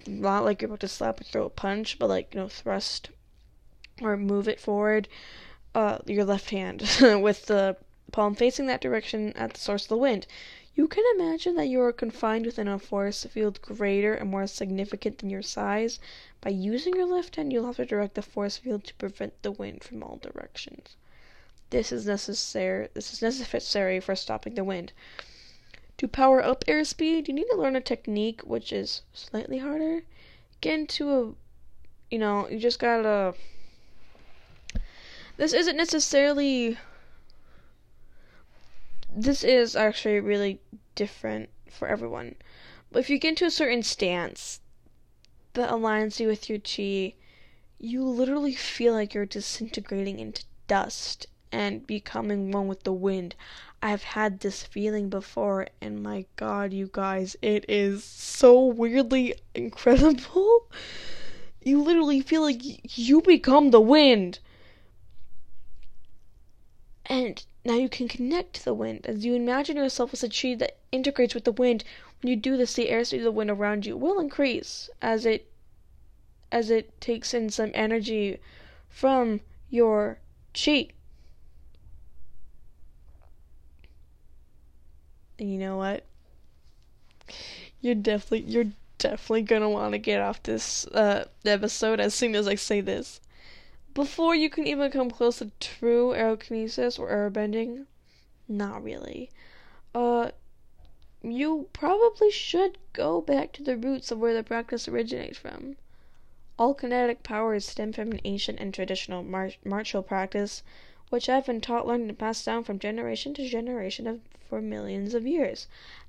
not 0.06 0.44
like 0.44 0.62
you're 0.62 0.68
about 0.68 0.82
to 0.82 0.88
slap 0.88 1.20
and 1.20 1.28
throw 1.28 1.46
a 1.46 1.50
punch, 1.50 1.98
but 2.00 2.10
like 2.10 2.34
you 2.34 2.42
know 2.42 2.50
thrust 2.50 3.10
or 4.02 4.18
move 4.18 4.48
it 4.48 4.60
forward. 4.60 5.08
Uh, 5.76 6.00
your 6.06 6.26
left 6.26 6.50
hand 6.52 6.82
with 7.02 7.48
the 7.48 7.76
palm 8.12 8.36
facing 8.36 8.68
that 8.68 8.82
direction 8.82 9.34
at 9.34 9.54
the 9.54 9.60
source 9.60 9.84
of 9.84 9.90
the 9.90 9.98
wind. 9.98 10.28
You 10.76 10.88
can 10.88 11.04
imagine 11.16 11.56
that 11.56 11.68
you 11.68 11.80
are 11.82 11.94
confined 11.94 12.48
within 12.48 12.68
a 12.68 12.80
force 12.80 13.26
field 13.26 13.62
greater 13.62 14.16
and 14.16 14.32
more 14.32 14.48
significant 14.48 15.20
than 15.20 15.30
your 15.30 15.44
size. 15.44 16.00
By 16.42 16.50
using 16.50 16.96
your 16.96 17.06
left 17.06 17.36
hand, 17.36 17.54
you'll 17.54 17.68
have 17.68 17.76
to 17.76 17.86
direct 17.86 18.16
the 18.16 18.24
force 18.24 18.58
field 18.58 18.84
to 18.86 18.94
prevent 18.96 19.40
the 19.44 19.52
wind 19.52 19.84
from 19.84 20.02
all 20.02 20.18
directions. 20.18 20.96
This 21.70 21.92
is 21.92 22.08
necessary. 22.08 22.88
This 22.96 23.14
is 23.14 23.22
necessary 23.22 24.00
for 24.00 24.16
stopping 24.16 24.56
the 24.56 24.64
wind. 24.64 24.94
To 25.98 26.08
power 26.08 26.44
up 26.44 26.66
airspeed, 26.66 27.28
you 27.28 27.36
need 27.36 27.48
to 27.52 27.58
learn 27.58 27.76
a 27.76 27.82
technique 27.82 28.42
which 28.42 28.74
is 28.74 29.04
slightly 29.14 29.60
harder. 29.60 30.02
Get 30.60 30.80
into 30.80 31.12
a, 31.12 31.34
you 32.10 32.18
know, 32.18 32.50
you 32.50 32.58
just 32.58 32.80
gotta. 32.80 33.36
This 35.38 35.54
isn't 35.54 35.78
necessarily. 35.78 36.80
This 39.16 39.44
is 39.44 39.76
actually 39.76 40.20
really 40.20 40.60
different 40.96 41.50
for 41.70 41.88
everyone. 41.88 42.36
But 42.92 43.00
if 43.00 43.10
you 43.12 43.20
get 43.20 43.30
into 43.30 43.46
a 43.46 43.52
certain 43.52 43.84
stance 43.84 44.60
that 45.54 45.70
aligns 45.70 46.20
you 46.20 46.28
with 46.28 46.50
your 46.50 46.58
chi, 46.58 47.14
you 47.78 48.04
literally 48.04 48.56
feel 48.56 48.94
like 48.94 49.14
you're 49.14 49.28
disintegrating 49.28 50.20
into 50.20 50.46
dust 50.68 51.28
and 51.52 51.86
becoming 51.86 52.50
one 52.50 52.68
with 52.68 52.84
the 52.84 52.94
wind. 52.94 53.36
I've 53.84 54.02
had 54.02 54.40
this 54.40 54.64
feeling 54.64 55.10
before, 55.10 55.68
and 55.80 56.02
my 56.02 56.26
god, 56.36 56.74
you 56.74 56.90
guys, 56.92 57.36
it 57.42 57.66
is 57.70 58.04
so 58.04 58.66
weirdly 58.66 59.36
incredible. 59.54 60.68
You 61.66 61.82
literally 61.82 62.20
feel 62.20 62.42
like 62.42 62.60
you 62.98 63.22
become 63.22 63.72
the 63.72 63.80
wind. 63.80 64.40
And 67.06 67.42
now 67.66 67.76
you 67.76 67.88
can 67.88 68.08
connect 68.08 68.54
to 68.56 68.66
the 68.66 68.74
wind 68.74 69.06
as 69.06 69.24
you 69.26 69.36
imagine 69.36 69.78
yourself 69.78 70.14
as 70.14 70.24
a 70.24 70.30
tree 70.30 70.56
that 70.56 70.78
integrates 70.92 71.34
with 71.34 71.46
the 71.46 71.52
wind. 71.52 71.84
When 72.22 72.30
you 72.30 72.36
do 72.36 72.58
this, 72.58 72.74
the 72.74 72.90
airspeed 72.90 73.20
of 73.20 73.24
the 73.24 73.32
wind 73.32 73.50
around 73.50 73.86
you 73.86 73.96
will 73.96 74.20
increase 74.20 74.90
as 75.02 75.26
it 75.26 75.50
as 76.52 76.70
it 76.70 77.00
takes 77.02 77.34
in 77.34 77.50
some 77.50 77.72
energy 77.74 78.40
from 78.88 79.42
your 79.70 80.20
chi. 80.54 80.90
And 85.40 85.52
you 85.52 85.58
know 85.58 85.78
what? 85.78 86.04
You're 87.82 87.96
definitely 87.96 88.52
you're 88.52 88.72
definitely 88.98 89.42
gonna 89.42 89.70
want 89.70 89.94
to 89.94 89.98
get 89.98 90.22
off 90.22 90.44
this 90.44 90.86
uh, 90.88 91.26
episode 91.46 92.00
as 92.00 92.14
soon 92.14 92.36
as 92.36 92.48
I 92.48 92.56
say 92.56 92.82
this. 92.82 93.20
Before 93.94 94.34
you 94.34 94.50
can 94.50 94.66
even 94.66 94.92
come 94.92 95.12
close 95.12 95.40
to 95.40 95.52
true 95.60 96.14
aerokinesis 96.14 96.98
or 96.98 97.10
airbending, 97.10 97.86
not 98.48 98.84
really. 98.84 99.30
Uh, 99.94 100.32
you 101.22 101.70
probably 101.74 102.32
should 102.32 102.78
go 102.92 103.22
back 103.22 103.52
to 103.54 103.64
the 103.64 103.78
roots 103.78 104.12
of 104.12 104.20
where 104.20 104.34
the 104.34 104.44
practice 104.44 104.88
originates 104.88 105.38
from. 105.38 105.78
All 106.58 106.74
kinetic 106.74 107.24
powers 107.24 107.68
stem 107.68 107.94
from 107.94 108.12
an 108.12 108.22
ancient 108.24 108.60
and 108.60 108.74
traditional 108.74 109.24
mar- 109.24 109.52
martial 109.64 110.04
practice 110.04 110.64
which 111.10 111.30
I've 111.30 111.46
been 111.46 111.62
taught, 111.62 111.86
learned, 111.86 112.10
and 112.10 112.18
passed 112.18 112.44
down 112.44 112.64
from 112.64 112.80
generation 112.80 113.36
to 113.36 113.48
generation 113.48 114.08
of, 114.08 114.22
for 114.50 114.60
millions 114.62 115.14
of 115.14 115.28
years. 115.28 115.68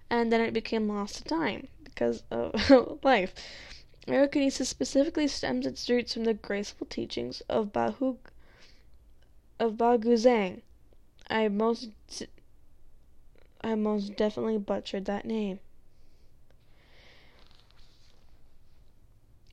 and 0.09 0.33
then 0.33 0.41
it 0.41 0.55
became 0.55 0.89
lost 0.89 1.17
to 1.17 1.25
time 1.25 1.69
because 1.83 2.23
of 2.31 2.55
life. 3.05 3.35
Aerokinesis 4.07 4.67
specifically 4.67 5.27
stems 5.27 5.67
its 5.67 5.89
roots 5.89 6.13
from 6.13 6.25
the 6.25 6.35
graceful 6.35 6.87
teachings 6.87 7.41
of 7.49 7.73
Bahu 7.73 8.19
of 9.59 9.73
Baguzang. 9.75 10.61
I 11.31 11.49
most 11.49 11.89
I 13.63 13.75
most 13.75 14.15
definitely 14.17 14.59
butchered 14.59 15.07
that 15.07 15.25
name. 15.25 15.61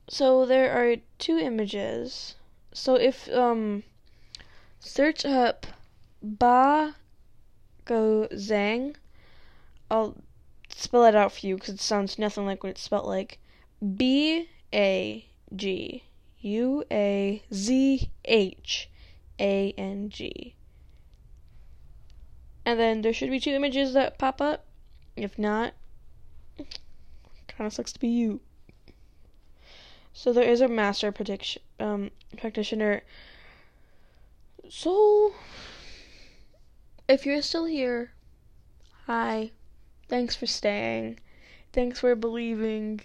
So 0.08 0.44
there 0.44 0.70
are 0.72 0.96
two 1.18 1.38
images. 1.38 2.34
So 2.74 2.96
if 2.96 3.30
um 3.30 3.84
search 4.80 5.24
up 5.24 5.66
Ba 6.22 6.96
Go 7.86 8.28
Zhang, 8.32 8.96
I'll 9.90 10.16
spell 10.68 11.06
it 11.06 11.14
out 11.14 11.32
for 11.32 11.46
you 11.46 11.54
because 11.54 11.74
it 11.74 11.80
sounds 11.80 12.18
nothing 12.18 12.44
like 12.44 12.62
what 12.62 12.70
it's 12.70 12.82
spelled 12.82 13.06
like. 13.06 13.38
B 13.82 14.48
A 14.72 15.26
G 15.54 16.04
U 16.40 16.84
A 16.90 17.42
Z 17.52 18.10
H 18.24 18.88
A 19.40 19.74
N 19.76 20.08
G. 20.08 20.54
And 22.64 22.78
then 22.78 23.02
there 23.02 23.12
should 23.12 23.30
be 23.30 23.40
two 23.40 23.50
images 23.50 23.92
that 23.94 24.18
pop 24.18 24.40
up. 24.40 24.64
If 25.16 25.38
not, 25.38 25.74
kind 27.48 27.66
of 27.66 27.72
sucks 27.72 27.92
to 27.92 28.00
be 28.00 28.08
you. 28.08 28.40
So 30.12 30.32
there 30.32 30.48
is 30.48 30.60
a 30.60 30.68
master 30.68 31.12
um, 31.80 32.10
practitioner. 32.36 33.02
So, 34.68 35.34
if 37.08 37.26
you're 37.26 37.42
still 37.42 37.64
here, 37.64 38.12
hi. 39.06 39.50
Thanks 40.08 40.36
for 40.36 40.46
staying. 40.46 41.18
Thanks 41.72 42.00
for 42.00 42.14
believing. 42.14 43.00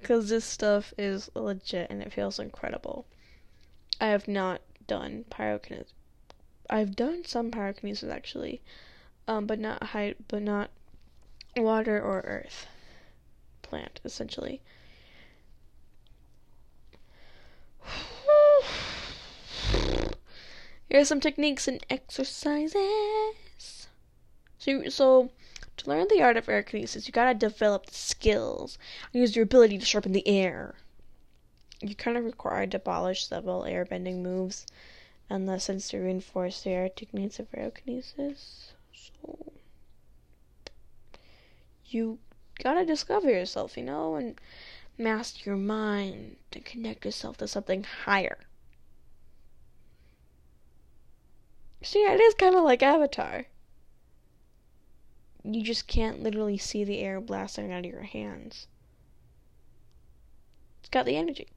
Because 0.00 0.28
this 0.28 0.44
stuff 0.44 0.92
is 0.96 1.30
legit 1.34 1.90
and 1.90 2.02
it 2.02 2.12
feels 2.12 2.38
incredible. 2.38 3.06
I 4.00 4.06
have 4.08 4.28
not 4.28 4.60
done 4.86 5.24
pyrokinesis. 5.30 5.92
I've 6.70 6.94
done 6.94 7.24
some 7.24 7.50
pyrokinesis 7.50 8.10
actually, 8.10 8.60
um, 9.26 9.46
but 9.46 9.58
not 9.58 9.82
high, 9.82 10.14
but 10.28 10.42
not 10.42 10.70
water 11.56 12.00
or 12.00 12.20
earth, 12.20 12.66
plant 13.62 14.00
essentially. 14.04 14.60
Here 20.88 21.00
are 21.00 21.04
some 21.04 21.20
techniques 21.20 21.68
and 21.68 21.84
exercises. 21.90 22.76
So, 24.58 24.88
so 24.88 25.30
to 25.78 25.88
learn 25.88 26.06
the 26.08 26.22
art 26.22 26.36
of 26.36 26.46
aerokinesis, 26.46 27.06
you 27.06 27.12
gotta 27.12 27.38
develop 27.38 27.86
the 27.86 27.94
skills 27.94 28.78
and 29.12 29.20
use 29.20 29.34
your 29.34 29.44
ability 29.44 29.78
to 29.78 29.84
sharpen 29.84 30.12
the 30.12 30.26
air. 30.26 30.74
You're 31.80 31.94
kind 31.94 32.16
of 32.16 32.24
required 32.24 32.70
to 32.72 32.78
polish 32.78 33.26
several 33.26 33.62
airbending 33.62 34.22
moves 34.22 34.66
and 35.30 35.46
lessons 35.46 35.88
to 35.88 35.98
reinforce 35.98 36.62
the 36.62 36.70
air 36.70 36.88
techniques 36.88 37.38
of 37.38 37.50
aerokinesis. 37.52 38.72
So, 38.92 39.52
you 41.86 42.18
gotta 42.62 42.84
discover 42.84 43.30
yourself, 43.30 43.76
you 43.76 43.84
know, 43.84 44.16
and 44.16 44.40
master 44.96 45.42
your 45.44 45.56
mind 45.56 46.36
to 46.50 46.60
connect 46.60 47.04
yourself 47.04 47.36
to 47.38 47.46
something 47.48 47.84
higher. 47.84 48.38
See, 51.82 52.00
it 52.00 52.20
is 52.20 52.34
kind 52.34 52.56
of 52.56 52.64
like 52.64 52.82
Avatar. 52.82 53.46
You 55.50 55.62
just 55.62 55.86
can't 55.86 56.22
literally 56.22 56.58
see 56.58 56.84
the 56.84 56.98
air 56.98 57.20
blasting 57.20 57.72
out 57.72 57.86
of 57.86 57.90
your 57.90 58.02
hands. 58.02 58.66
It's 60.80 60.90
got 60.90 61.06
the 61.06 61.16
energy. 61.16 61.48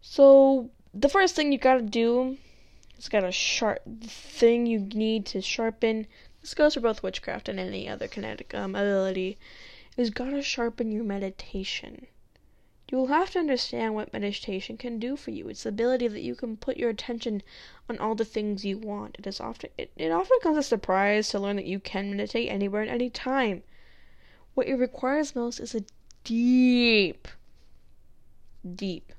So, 0.00 0.70
the 0.92 1.08
first 1.08 1.34
thing 1.34 1.50
you 1.50 1.58
gotta 1.58 1.82
do 1.82 2.36
is 2.96 3.08
got 3.08 3.24
a 3.24 3.32
sharp 3.32 3.82
thing 4.02 4.66
you 4.66 4.78
need 4.78 5.26
to 5.26 5.40
sharpen. 5.40 6.06
This 6.40 6.54
goes 6.54 6.74
for 6.74 6.80
both 6.80 7.02
witchcraft 7.02 7.48
and 7.48 7.58
any 7.58 7.88
other 7.88 8.06
kinetic 8.06 8.54
um, 8.54 8.76
ability. 8.76 9.38
Is 9.96 10.10
gotta 10.10 10.42
sharpen 10.42 10.92
your 10.92 11.04
meditation. 11.04 12.06
You 12.94 12.98
will 12.98 13.06
have 13.08 13.32
to 13.32 13.40
understand 13.40 13.96
what 13.96 14.12
meditation 14.12 14.76
can 14.76 15.00
do 15.00 15.16
for 15.16 15.32
you. 15.32 15.48
It's 15.48 15.64
the 15.64 15.70
ability 15.70 16.06
that 16.06 16.20
you 16.20 16.36
can 16.36 16.56
put 16.56 16.76
your 16.76 16.90
attention 16.90 17.42
on 17.88 17.98
all 17.98 18.14
the 18.14 18.24
things 18.24 18.64
you 18.64 18.78
want. 18.78 19.16
It 19.18 19.26
is 19.26 19.40
often 19.40 19.70
it, 19.76 19.90
it 19.96 20.12
often 20.12 20.38
comes 20.40 20.58
as 20.58 20.66
a 20.66 20.68
surprise 20.68 21.28
to 21.30 21.40
learn 21.40 21.56
that 21.56 21.64
you 21.64 21.80
can 21.80 22.10
meditate 22.10 22.48
anywhere 22.48 22.82
at 22.82 22.88
any 22.88 23.10
time. 23.10 23.64
What 24.54 24.68
it 24.68 24.76
requires 24.76 25.34
most 25.34 25.58
is 25.58 25.74
a 25.74 25.82
deep 26.22 27.26
deep 28.76 29.12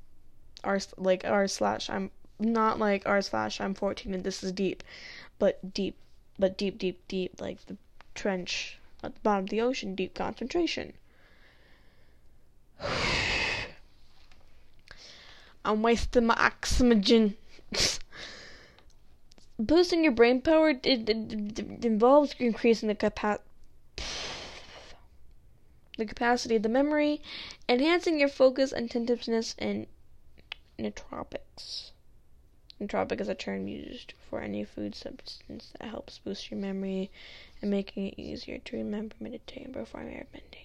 r 0.63 0.79
like 0.95 1.25
r 1.25 1.45
slash 1.45 1.89
I'm 1.89 2.11
not 2.39 2.79
like 2.79 3.05
r 3.05 3.21
slash 3.21 3.59
I'm 3.59 3.73
14 3.73 4.13
and 4.13 4.23
this 4.23 4.41
is 4.41 4.53
deep, 4.53 4.85
but 5.37 5.73
deep, 5.73 5.97
but 6.39 6.57
deep, 6.57 6.77
deep, 6.77 7.05
deep 7.09 7.41
like 7.41 7.65
the 7.65 7.75
trench 8.13 8.79
at 9.03 9.15
the 9.15 9.19
bottom 9.19 9.43
of 9.43 9.49
the 9.49 9.59
ocean, 9.59 9.95
deep 9.95 10.13
concentration. 10.13 10.93
I'm 15.65 15.81
wasting 15.81 16.27
my 16.27 16.35
oxygen. 16.35 17.35
Boosting 19.57 20.03
your 20.03 20.11
brain 20.11 20.41
power 20.41 20.69
it, 20.69 20.85
it, 20.85 21.09
it 21.09 21.85
involves 21.85 22.35
increasing 22.39 22.87
the 22.87 22.95
capa- 22.95 23.39
the 25.97 26.05
capacity 26.05 26.57
of 26.57 26.63
the 26.63 26.69
memory, 26.69 27.21
enhancing 27.67 28.19
your 28.19 28.29
focus, 28.29 28.71
and 28.71 28.85
attentiveness, 28.89 29.55
and 29.57 29.87
nootropics. 30.77 31.91
Nootropic 32.79 33.21
is 33.21 33.29
a 33.29 33.35
term 33.35 33.67
used 33.67 34.13
for 34.29 34.41
any 34.41 34.65
food 34.65 34.93
substance 34.93 35.71
that 35.79 35.89
helps 35.89 36.19
boost 36.19 36.51
your 36.51 36.59
memory 36.59 37.09
and 37.61 37.71
making 37.71 38.07
it 38.07 38.19
easier 38.19 38.57
to 38.59 38.77
remember, 38.77 39.15
meditate, 39.19 39.65
and 39.65 39.73
perform 39.73 40.07
airbending. 40.07 40.64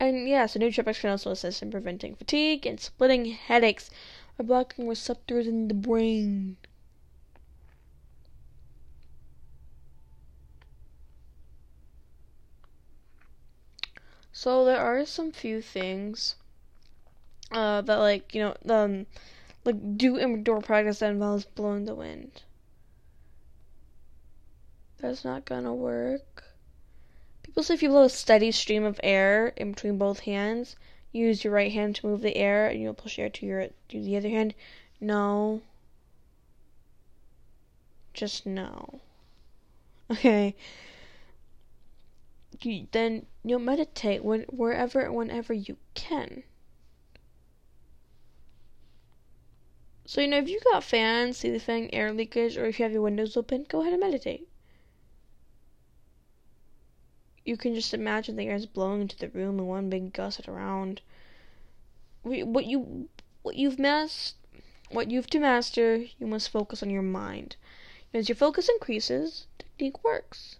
And 0.00 0.26
yeah, 0.28 0.46
so 0.46 0.58
nootropics 0.58 1.00
can 1.00 1.10
also 1.10 1.30
assist 1.32 1.62
in 1.62 1.70
preventing 1.70 2.14
fatigue 2.14 2.64
and 2.66 2.80
splitting 2.80 3.26
headaches 3.26 3.90
by 4.38 4.44
blocking 4.44 4.88
receptors 4.88 5.46
in 5.46 5.68
the 5.68 5.74
brain. 5.74 6.56
So 14.30 14.64
there 14.64 14.78
are 14.78 15.04
some 15.04 15.32
few 15.32 15.60
things 15.60 16.36
uh, 17.50 17.80
that 17.82 17.96
like 17.96 18.34
you 18.34 18.40
know 18.42 18.56
um 18.74 19.06
like 19.64 19.98
do 19.98 20.18
indoor 20.18 20.60
practice 20.60 21.00
that 21.00 21.10
involves 21.12 21.44
blowing 21.44 21.84
the 21.84 21.94
wind. 21.94 22.42
That's 24.98 25.24
not 25.24 25.46
gonna 25.46 25.72
work. 25.74 26.44
Say 27.58 27.72
if 27.72 27.82
you 27.82 27.88
blow 27.88 28.02
a 28.02 28.10
steady 28.10 28.52
stream 28.52 28.84
of 28.84 29.00
air 29.02 29.48
in 29.56 29.72
between 29.72 29.96
both 29.96 30.20
hands, 30.20 30.76
use 31.10 31.42
your 31.42 31.54
right 31.54 31.72
hand 31.72 31.96
to 31.96 32.06
move 32.06 32.20
the 32.20 32.36
air 32.36 32.68
and 32.68 32.82
you'll 32.82 32.92
push 32.92 33.18
air 33.18 33.30
to 33.30 33.46
your 33.46 33.68
to 33.88 34.02
the 34.02 34.14
other 34.14 34.28
hand. 34.28 34.54
No. 35.00 35.62
Just 38.12 38.44
no. 38.44 39.00
Okay. 40.10 40.54
You, 42.60 42.88
then 42.92 43.26
you'll 43.42 43.58
meditate 43.58 44.22
when 44.22 44.42
wherever 44.42 45.10
whenever 45.10 45.54
you 45.54 45.78
can. 45.94 46.42
So 50.04 50.20
you 50.20 50.28
know 50.28 50.38
if 50.38 50.48
you 50.48 50.60
got 50.72 50.84
fans, 50.84 51.38
ceiling 51.38 51.92
air 51.94 52.12
leakage, 52.12 52.58
or 52.58 52.66
if 52.66 52.78
you 52.78 52.84
have 52.84 52.92
your 52.92 53.02
windows 53.02 53.34
open, 53.34 53.64
go 53.66 53.80
ahead 53.80 53.94
and 53.94 54.00
meditate 54.00 54.46
you 57.46 57.56
can 57.56 57.74
just 57.74 57.94
imagine 57.94 58.36
the 58.36 58.48
air 58.48 58.56
is 58.56 58.66
blowing 58.66 59.02
into 59.02 59.16
the 59.16 59.28
room 59.28 59.58
in 59.58 59.66
one 59.66 59.88
big 59.88 60.12
gust 60.12 60.48
around. 60.48 61.00
What 62.22 62.66
you 62.66 63.08
what 63.42 63.54
you've 63.54 63.78
mastered, 63.78 64.36
what 64.90 65.10
you've 65.10 65.30
to 65.30 65.38
master, 65.38 65.96
you 66.18 66.26
must 66.26 66.50
focus 66.50 66.82
on 66.82 66.90
your 66.90 67.02
mind. 67.02 67.54
As 68.12 68.28
your 68.28 68.36
focus 68.36 68.68
increases, 68.68 69.46
technique 69.58 70.02
works. 70.02 70.56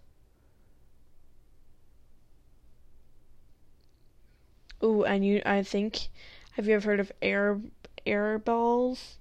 Ooh, 4.83 5.05
and 5.05 5.27
you, 5.27 5.42
I 5.44 5.62
think, 5.62 6.09
have 6.53 6.68
you 6.68 6.75
ever 6.75 6.90
heard 6.90 7.01
of 7.01 7.11
air 7.20 7.61
air 8.05 8.38
balls? 8.38 9.18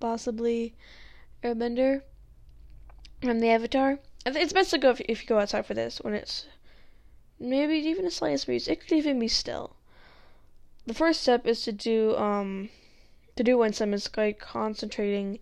Possibly 0.00 0.74
Airbender 1.42 2.02
from 3.20 3.40
the 3.40 3.50
Avatar. 3.50 3.98
It's 4.28 4.52
best 4.52 4.70
to 4.72 4.78
go 4.78 4.90
if, 4.90 5.00
if 5.02 5.22
you 5.22 5.28
go 5.28 5.38
outside 5.38 5.66
for 5.66 5.74
this 5.74 6.00
when 6.00 6.12
it's 6.12 6.46
maybe 7.38 7.76
even 7.76 8.04
a 8.04 8.10
slightest 8.10 8.46
breeze. 8.46 8.66
It 8.66 8.80
could 8.80 8.92
even 8.92 9.20
be 9.20 9.28
still. 9.28 9.76
The 10.84 10.94
first 10.94 11.22
step 11.22 11.46
is 11.46 11.62
to 11.62 11.72
do 11.72 12.16
um 12.16 12.70
to 13.36 13.44
do 13.44 13.56
one 13.56 13.72
some 13.72 13.94
is 13.94 14.10
like 14.16 14.38
concentrating 14.40 15.38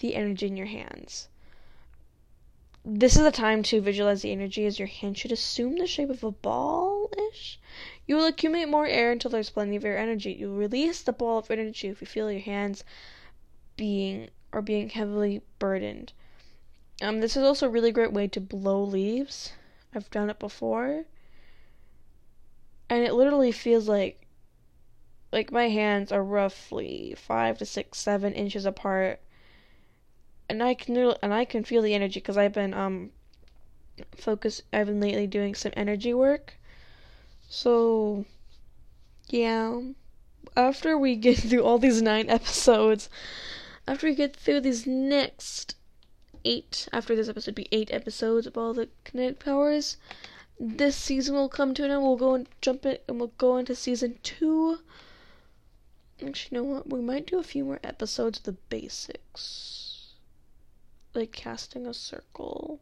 the 0.00 0.14
energy 0.14 0.46
in 0.46 0.56
your 0.56 0.66
hands. 0.66 1.28
this 2.84 3.16
is 3.16 3.22
the 3.22 3.30
time 3.30 3.62
to 3.64 3.80
visualize 3.80 4.22
the 4.22 4.32
energy 4.32 4.64
as 4.66 4.78
your 4.78 4.88
hand 4.88 5.18
should 5.18 5.32
assume 5.32 5.76
the 5.76 5.86
shape 5.86 6.08
of 6.08 6.22
a 6.22 6.30
ball 6.30 7.10
ish. 7.30 7.58
You 8.06 8.16
will 8.16 8.26
accumulate 8.26 8.68
more 8.68 8.86
air 8.86 9.10
until 9.12 9.30
there's 9.30 9.50
plenty 9.50 9.76
of 9.76 9.84
air 9.84 9.98
energy. 9.98 10.32
You 10.32 10.54
release 10.54 11.02
the 11.02 11.12
ball 11.12 11.38
of 11.38 11.50
energy 11.50 11.88
if 11.88 12.00
you 12.00 12.06
feel 12.06 12.30
your 12.30 12.40
hands 12.40 12.84
being 13.76 14.30
or 14.52 14.62
being 14.62 14.90
heavily 14.90 15.42
burdened. 15.58 16.12
Um, 17.00 17.20
this 17.20 17.36
is 17.36 17.44
also 17.44 17.66
a 17.66 17.70
really 17.70 17.92
great 17.92 18.12
way 18.12 18.26
to 18.28 18.40
blow 18.40 18.82
leaves. 18.82 19.52
I've 19.94 20.10
done 20.10 20.30
it 20.30 20.38
before. 20.38 21.04
And 22.90 23.04
it 23.04 23.14
literally 23.14 23.52
feels 23.52 23.88
like 23.88 24.26
like 25.30 25.52
my 25.52 25.68
hands 25.68 26.10
are 26.10 26.24
roughly 26.24 27.14
five 27.16 27.58
to 27.58 27.66
six, 27.66 27.98
seven 27.98 28.32
inches 28.32 28.64
apart. 28.66 29.20
And 30.48 30.62
I 30.62 30.74
can 30.74 30.96
and 31.22 31.32
I 31.32 31.44
can 31.44 31.62
feel 31.64 31.82
the 31.82 31.94
energy 31.94 32.20
because 32.20 32.36
I've 32.36 32.54
been 32.54 32.74
um 32.74 33.10
focus 34.16 34.62
I've 34.72 34.86
been 34.86 35.00
lately 35.00 35.26
doing 35.26 35.54
some 35.54 35.72
energy 35.76 36.14
work. 36.14 36.54
So 37.48 38.24
yeah. 39.28 39.80
After 40.56 40.98
we 40.98 41.14
get 41.14 41.38
through 41.48 41.62
all 41.62 41.78
these 41.78 42.02
nine 42.02 42.28
episodes, 42.28 43.08
after 43.86 44.08
we 44.08 44.14
get 44.16 44.34
through 44.34 44.62
these 44.62 44.86
next 44.86 45.76
eight, 46.48 46.88
after 46.92 47.14
this 47.14 47.28
episode 47.28 47.54
be 47.54 47.68
eight 47.70 47.92
episodes 47.92 48.46
of 48.46 48.56
all 48.56 48.72
the 48.72 48.88
kinetic 49.04 49.38
powers, 49.38 49.98
this 50.58 50.96
season 50.96 51.34
will 51.34 51.48
come 51.48 51.74
to 51.74 51.84
an 51.84 51.90
end. 51.90 52.02
We'll 52.02 52.16
go 52.16 52.34
and 52.34 52.48
jump 52.60 52.86
it, 52.86 53.04
and 53.06 53.18
we'll 53.18 53.32
go 53.38 53.58
into 53.58 53.74
season 53.74 54.18
two. 54.22 54.78
Actually, 56.24 56.56
you 56.56 56.62
know 56.62 56.68
what? 56.72 56.90
We 56.90 57.00
might 57.00 57.26
do 57.26 57.38
a 57.38 57.44
few 57.44 57.64
more 57.64 57.78
episodes 57.84 58.38
of 58.38 58.44
the 58.44 58.52
basics, 58.52 60.14
like 61.14 61.32
casting 61.32 61.86
a 61.86 61.94
circle. 61.94 62.80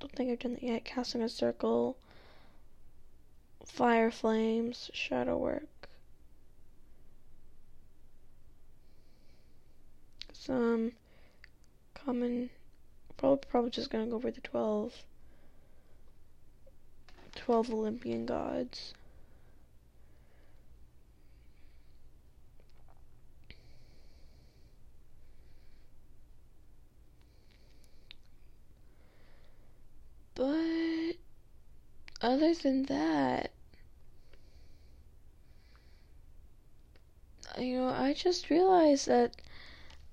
Don't 0.00 0.12
think 0.12 0.30
I've 0.30 0.40
done 0.40 0.54
that 0.54 0.62
yet. 0.62 0.84
Casting 0.84 1.22
a 1.22 1.28
circle, 1.28 1.96
fire 3.64 4.10
flames, 4.10 4.90
shadow 4.92 5.38
work. 5.38 5.88
Some 10.32 10.92
common. 12.06 12.48
Probably, 13.16 13.44
probably 13.50 13.70
just 13.70 13.90
gonna 13.90 14.06
go 14.06 14.16
over 14.16 14.30
the 14.30 14.40
twelve. 14.40 14.94
12 17.34 17.70
Olympian 17.70 18.24
gods. 18.26 18.94
But 30.34 31.16
other 32.22 32.54
than 32.54 32.84
that, 32.84 33.50
you 37.58 37.76
know, 37.78 37.88
I 37.88 38.12
just 38.12 38.50
realized 38.50 39.06
that 39.08 39.40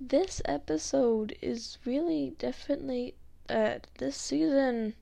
this 0.10 0.42
episode 0.46 1.36
is 1.42 1.78
really 1.86 2.36
definitely 2.38 3.16
uh 3.50 3.80
this 3.98 4.16
season 4.18 4.94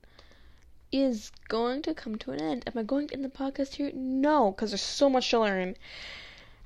is 0.91 1.31
going 1.49 1.81
to 1.81 1.93
come 1.93 2.17
to 2.17 2.31
an 2.31 2.41
end. 2.41 2.63
Am 2.67 2.77
I 2.77 2.83
going 2.83 3.09
end 3.11 3.23
the 3.23 3.29
podcast 3.29 3.75
here? 3.75 3.91
No, 3.93 4.51
because 4.51 4.71
there's 4.71 4.81
so 4.81 5.09
much 5.09 5.29
to 5.31 5.39
learn. 5.39 5.75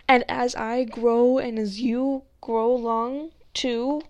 And 0.07 0.23
as 0.29 0.55
I 0.55 0.83
grow 0.83 1.37
and 1.37 1.59
as 1.59 1.79
you 1.81 2.23
grow 2.41 2.71
along 2.73 3.31
too 3.53 4.01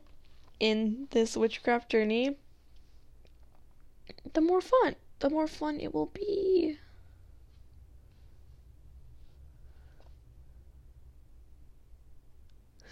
in 0.59 1.07
this 1.11 1.38
witchcraft 1.38 1.89
journey, 1.91 2.38
the 4.33 4.41
more 4.41 4.61
fun, 4.61 4.95
the 5.19 5.29
more 5.31 5.47
fun 5.47 5.79
it 5.79 5.93
will 5.93 6.05
be. 6.07 6.77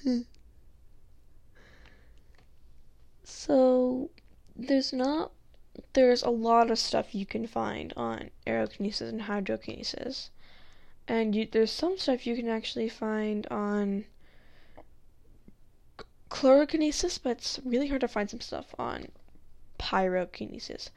so, 3.53 4.09
there's 4.55 4.91
not 4.91 5.31
there's 5.93 6.23
a 6.23 6.31
lot 6.31 6.71
of 6.71 6.79
stuff 6.79 7.13
you 7.13 7.23
can 7.23 7.45
find 7.45 7.93
on 7.95 8.31
aerokinesis 8.47 9.09
and 9.09 9.21
hydrokinesis. 9.21 10.29
And 11.07 11.35
you, 11.35 11.47
there's 11.51 11.69
some 11.69 11.99
stuff 11.99 12.25
you 12.25 12.35
can 12.35 12.49
actually 12.49 12.89
find 12.89 13.45
on 13.51 14.05
chlorokinesis, 16.31 17.19
but 17.21 17.37
it's 17.37 17.59
really 17.63 17.89
hard 17.89 18.01
to 18.01 18.07
find 18.07 18.27
some 18.27 18.41
stuff 18.41 18.73
on 18.79 19.09
pyrokinesis. 19.77 20.89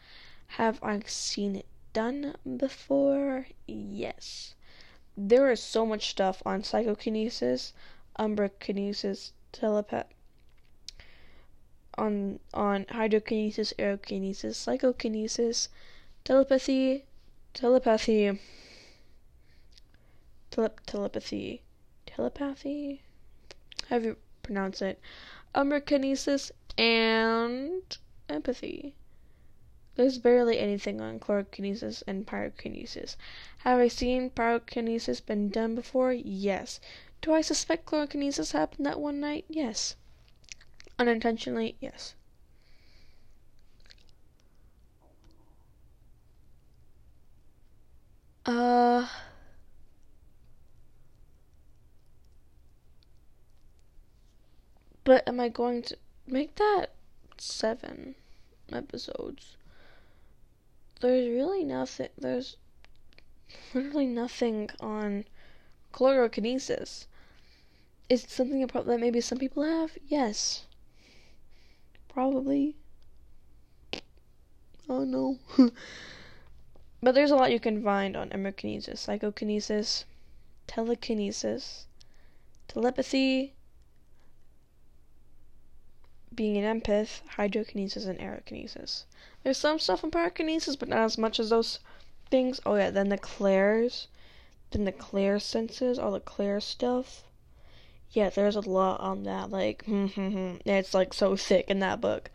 Have 0.47 0.83
I 0.83 1.01
seen 1.01 1.57
it 1.57 1.67
done 1.93 2.37
before? 2.57 3.49
Yes. 3.67 4.55
There 5.15 5.51
is 5.51 5.63
so 5.63 5.85
much 5.85 6.09
stuff 6.09 6.43
on 6.47 6.63
psychokinesis, 6.63 7.75
umbrakinesis, 8.19 9.33
telepath 9.53 10.07
on 11.99 12.41
on 12.53 12.85
hydrokinesis, 12.87 13.73
aerokinesis, 13.79 14.55
psychokinesis, 14.55 15.69
telepathy, 16.25 17.05
telepathy, 17.55 18.39
tele- 20.51 20.71
telepathy, 20.87 21.63
telepathy. 22.05 23.03
How 23.89 23.99
do 23.99 24.05
you 24.05 24.17
pronounce 24.43 24.83
it? 24.83 25.01
Umbrakinesis 25.55 26.51
and 26.77 27.97
empathy. 28.29 28.95
There's 29.95 30.19
barely 30.19 30.59
anything 30.59 31.01
on 31.01 31.19
chlorokinesis 31.19 32.03
and 32.07 32.27
pyrokinesis. 32.27 33.17
Have 33.59 33.79
I 33.79 33.89
seen 33.89 34.29
pyrokinesis 34.29 35.25
been 35.25 35.49
done 35.49 35.75
before? 35.75 36.13
Yes. 36.13 36.81
Do 37.23 37.33
I 37.33 37.41
suspect 37.41 37.87
chlorokinesis 37.87 38.53
happened 38.53 38.85
that 38.85 39.01
one 39.01 39.21
night? 39.21 39.47
Yes. 39.49 39.97
Unintentionally, 40.99 41.77
yes. 41.81 42.15
Uh. 48.47 49.07
But 55.05 55.27
am 55.29 55.39
I 55.39 55.49
going 55.49 55.83
to 55.83 55.97
make 56.27 56.57
that 56.57 56.91
seven 57.39 58.17
episodes? 58.73 59.57
There's 61.01 61.29
really 61.29 61.63
nothing. 61.63 62.09
There's 62.19 62.57
literally 63.73 64.07
nothing 64.07 64.71
on 64.81 65.27
chlorokinesis. 65.93 67.07
Is 68.09 68.25
it 68.25 68.31
something 68.31 68.67
that 68.67 68.99
maybe 69.01 69.21
some 69.21 69.39
people 69.39 69.63
have? 69.63 69.97
Yes. 70.09 70.66
Probably. 72.17 72.75
Oh 74.89 75.05
no. 75.05 75.39
but 77.03 77.15
there's 77.15 77.31
a 77.31 77.37
lot 77.37 77.53
you 77.53 77.61
can 77.61 77.85
find 77.85 78.17
on 78.17 78.31
umbrakinesis, 78.31 78.97
psychokinesis, 78.97 80.07
telekinesis, 80.67 81.85
telepathy, 82.69 83.53
being 86.35 86.57
an 86.57 86.81
empath, 86.81 87.21
hydrokinesis, 87.37 88.07
and 88.07 88.19
aerokinesis. 88.19 89.05
There's 89.43 89.59
some 89.59 89.79
stuff 89.79 90.03
on 90.03 90.11
pyrokinesis, 90.11 90.79
but 90.79 90.89
not 90.89 91.01
as 91.01 91.19
much 91.19 91.39
as 91.39 91.51
those 91.51 91.81
things. 92.31 92.61
Oh 92.65 92.77
yeah, 92.77 92.89
then 92.89 93.11
the 93.11 93.19
clairs, 93.19 94.09
then 94.71 94.87
the 94.87 94.93
clair 94.93 95.39
senses, 95.39 95.99
all 95.99 96.13
the 96.13 96.21
clair 96.21 96.61
stuff 96.61 97.26
yeah, 98.11 98.31
there's 98.31 98.57
a 98.57 98.61
lot 98.61 99.01
on 99.01 99.25
that. 99.25 99.51
Like, 99.51 99.85
it's 99.87 100.95
like 100.95 101.13
so 101.13 101.37
thick 101.37 101.71
in 101.71 101.81
that 101.81 102.01
book. 102.01 102.31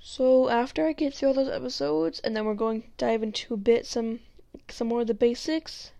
So 0.00 0.48
after 0.48 0.86
I 0.86 0.92
get 0.92 1.14
through 1.14 1.28
all 1.28 1.34
those 1.34 1.48
episodes, 1.48 2.20
and 2.20 2.34
then 2.34 2.44
we're 2.44 2.54
going 2.54 2.82
to 2.82 2.88
dive 2.96 3.22
into 3.22 3.54
a 3.54 3.56
bit 3.58 3.86
some 3.86 4.20
some 4.68 4.88
more 4.88 5.02
of 5.02 5.06
the 5.06 5.14
basics. 5.14 5.92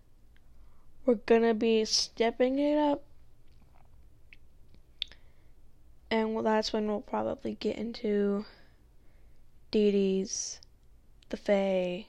We're 1.05 1.15
gonna 1.15 1.55
be 1.55 1.85
stepping 1.85 2.59
it 2.59 2.79
up, 2.79 3.03
and 6.11 6.35
well, 6.35 6.45
that's 6.45 6.73
when 6.73 6.87
we'll 6.87 7.01
probably 7.01 7.57
get 7.61 7.77
into 7.77 8.45
deities, 9.71 10.61
the 11.29 11.37
Fae, 11.37 12.07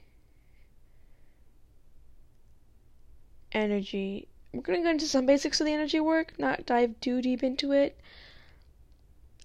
energy, 3.52 4.28
we're 4.54 4.62
gonna 4.62 4.84
go 4.84 4.90
into 4.90 5.08
some 5.08 5.26
basics 5.26 5.60
of 5.62 5.66
the 5.66 5.74
energy 5.74 6.00
work, 6.00 6.38
not 6.38 6.66
dive 6.66 7.00
too 7.00 7.22
deep 7.22 7.44
into 7.44 7.72
it. 7.72 7.98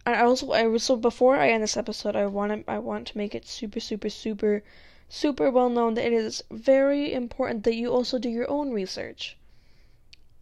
I 0.05 0.21
also 0.21 0.53
I 0.53 0.67
was 0.67 0.83
so 0.83 0.97
before 0.97 1.37
I 1.37 1.51
end 1.51 1.63
this 1.63 1.77
episode, 1.77 2.17
I 2.17 2.27
want 2.27 2.53
to 2.53 2.71
I 2.71 2.79
want 2.79 3.07
to 3.09 3.19
make 3.19 3.35
it 3.35 3.47
super 3.47 3.81
super 3.81 4.09
super 4.09 4.63
super 5.09 5.51
well 5.51 5.69
known 5.69 5.95
that 5.95 6.07
it 6.07 6.13
is 6.13 6.43
very 6.51 7.13
important 7.13 7.65
that 7.65 7.75
you 7.75 7.93
also 7.93 8.19
do 8.19 8.29
your 8.29 8.51
own 8.51 8.73
research. 8.73 9.37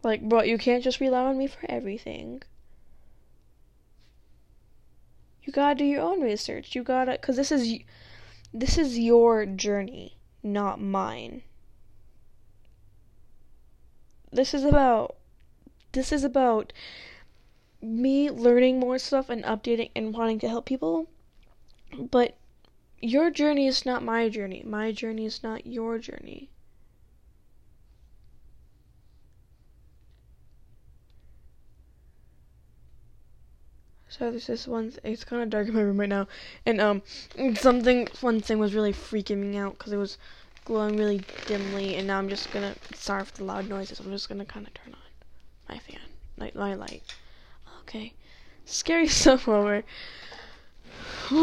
Like, 0.03 0.27
but 0.27 0.47
you 0.47 0.57
can't 0.57 0.83
just 0.83 0.99
rely 0.99 1.25
on 1.25 1.37
me 1.37 1.47
for 1.47 1.65
everything. 1.69 2.43
You 5.43 5.53
gotta 5.53 5.75
do 5.75 5.85
your 5.85 6.01
own 6.01 6.21
research. 6.21 6.75
You 6.75 6.83
gotta, 6.83 7.17
cause 7.17 7.35
this 7.35 7.51
is, 7.51 7.79
this 8.53 8.77
is 8.77 8.97
your 8.97 9.45
journey, 9.45 10.17
not 10.43 10.79
mine. 10.79 11.43
This 14.35 14.53
is 14.53 14.63
about, 14.65 15.15
this 15.93 16.11
is 16.11 16.23
about 16.25 16.73
me 17.81 18.29
learning 18.29 18.79
more 18.79 18.99
stuff 18.99 19.29
and 19.29 19.43
updating 19.45 19.91
and 19.95 20.13
wanting 20.13 20.39
to 20.39 20.49
help 20.49 20.65
people. 20.65 21.07
But 21.97 22.35
your 22.99 23.31
journey 23.31 23.67
is 23.67 23.85
not 23.85 24.03
my 24.03 24.27
journey. 24.29 24.61
My 24.65 24.91
journey 24.91 25.25
is 25.25 25.41
not 25.41 25.65
your 25.65 25.99
journey. 25.99 26.49
So 34.09 34.31
there's 34.31 34.47
this 34.47 34.67
one. 34.67 34.93
It's 35.03 35.23
kind 35.23 35.43
of 35.43 35.49
dark 35.49 35.67
in 35.67 35.73
my 35.73 35.81
room 35.81 35.99
right 35.99 36.09
now, 36.09 36.27
and 36.65 36.79
um, 36.81 37.01
something 37.55 38.07
one 38.21 38.39
thing 38.39 38.59
was 38.59 38.73
really 38.73 38.93
freaking 38.93 39.37
me 39.37 39.57
out 39.57 39.77
because 39.77 39.91
it 39.93 39.97
was 39.97 40.17
glowing 40.65 40.97
really 40.97 41.21
dimly, 41.45 41.95
and 41.95 42.07
now 42.07 42.17
I'm 42.17 42.29
just 42.29 42.51
gonna. 42.51 42.75
Sorry 42.93 43.23
for 43.23 43.37
the 43.37 43.43
loud 43.45 43.69
noises. 43.69 43.99
I'm 43.99 44.11
just 44.11 44.27
gonna 44.27 44.45
kind 44.45 44.67
of 44.67 44.73
turn 44.73 44.93
on 44.93 44.99
my 45.69 45.79
fan, 45.79 45.99
like 46.37 46.55
my 46.55 46.73
light. 46.73 47.03
Okay, 47.81 48.13
scary 48.65 49.07
stuff 49.21 49.47
over. 49.47 49.83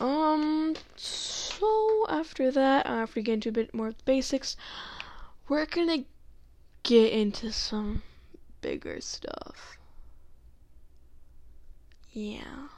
um. 0.00 0.74
So 0.96 2.06
after 2.08 2.50
that, 2.50 2.86
after 2.86 3.20
getting 3.20 3.34
into 3.34 3.48
a 3.50 3.52
bit 3.52 3.72
more 3.72 3.92
basics 4.04 4.56
we're 5.48 5.66
gonna 5.66 6.04
get 6.82 7.12
into 7.12 7.52
some 7.52 8.02
bigger 8.60 9.00
stuff. 9.00 9.78
Yeah. 12.16 12.68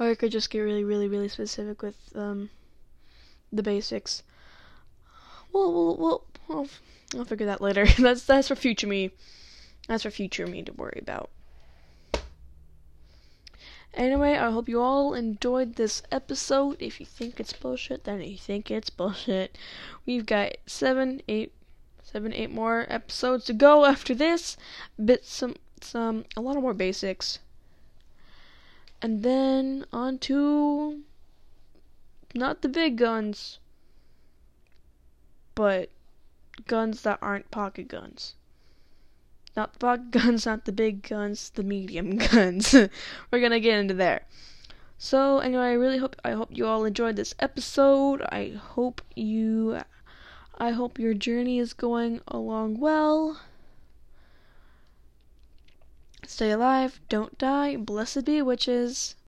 Or 0.00 0.10
I 0.10 0.16
could 0.16 0.32
just 0.32 0.50
get 0.50 0.58
really, 0.58 0.82
really, 0.82 1.06
really 1.06 1.28
specific 1.28 1.80
with 1.80 1.94
um, 2.16 2.50
the 3.52 3.62
basics. 3.62 4.24
Well, 5.52 5.72
we'll, 5.72 5.96
we'll, 5.96 6.24
I'll, 6.50 6.68
I'll 7.16 7.24
figure 7.24 7.46
that 7.46 7.60
later. 7.60 7.86
that's 7.98 8.24
that's 8.24 8.48
for 8.48 8.56
future 8.56 8.88
me. 8.88 9.12
That's 9.86 10.02
for 10.02 10.10
future 10.10 10.48
me 10.48 10.64
to 10.64 10.72
worry 10.72 10.98
about. 11.00 11.30
Anyway, 13.94 14.32
I 14.32 14.50
hope 14.50 14.68
you 14.68 14.80
all 14.80 15.14
enjoyed 15.14 15.76
this 15.76 16.02
episode. 16.10 16.82
If 16.82 16.98
you 16.98 17.06
think 17.06 17.38
it's 17.38 17.52
bullshit, 17.52 18.02
then 18.02 18.22
you 18.22 18.36
think 18.36 18.72
it's 18.72 18.90
bullshit. 18.90 19.56
We've 20.04 20.26
got 20.26 20.56
seven, 20.66 21.22
eight, 21.28 21.52
seven, 22.02 22.32
eight 22.32 22.50
more 22.50 22.86
episodes 22.88 23.44
to 23.44 23.52
go 23.52 23.84
after 23.84 24.16
this. 24.16 24.56
Bit 25.02 25.24
some, 25.24 25.54
some, 25.80 26.24
a 26.36 26.40
lot 26.40 26.56
of 26.56 26.62
more 26.64 26.74
basics. 26.74 27.38
And 29.02 29.24
then 29.24 29.84
on 29.92 30.18
to 30.30 31.02
not 32.34 32.62
the 32.62 32.68
big 32.68 32.96
guns, 32.96 33.58
but 35.56 35.90
guns 36.68 37.02
that 37.02 37.18
aren't 37.20 37.50
pocket 37.50 37.88
guns. 37.88 38.34
Not 39.56 39.72
the 39.72 39.78
pocket 39.80 40.10
guns, 40.22 40.46
not 40.46 40.64
the 40.64 40.72
big 40.72 41.02
guns, 41.02 41.50
the 41.50 41.64
medium 41.64 42.16
guns. 42.30 42.72
We're 43.30 43.40
gonna 43.40 43.58
get 43.58 43.80
into 43.80 43.94
there. 43.94 44.22
So 44.98 45.40
anyway, 45.40 45.64
I 45.64 45.72
really 45.72 45.98
hope 45.98 46.14
I 46.24 46.30
hope 46.30 46.50
you 46.52 46.64
all 46.66 46.84
enjoyed 46.84 47.16
this 47.16 47.34
episode. 47.40 48.22
I 48.30 48.50
hope 48.56 49.02
you 49.16 49.80
I 50.58 50.70
hope 50.70 51.00
your 51.00 51.14
journey 51.14 51.58
is 51.58 51.74
going 51.74 52.20
along 52.28 52.78
well. 52.78 53.40
Stay 56.24 56.52
alive, 56.52 57.00
don't 57.08 57.36
die, 57.38 57.76
blessed 57.76 58.24
be 58.24 58.40
witches. 58.42 59.16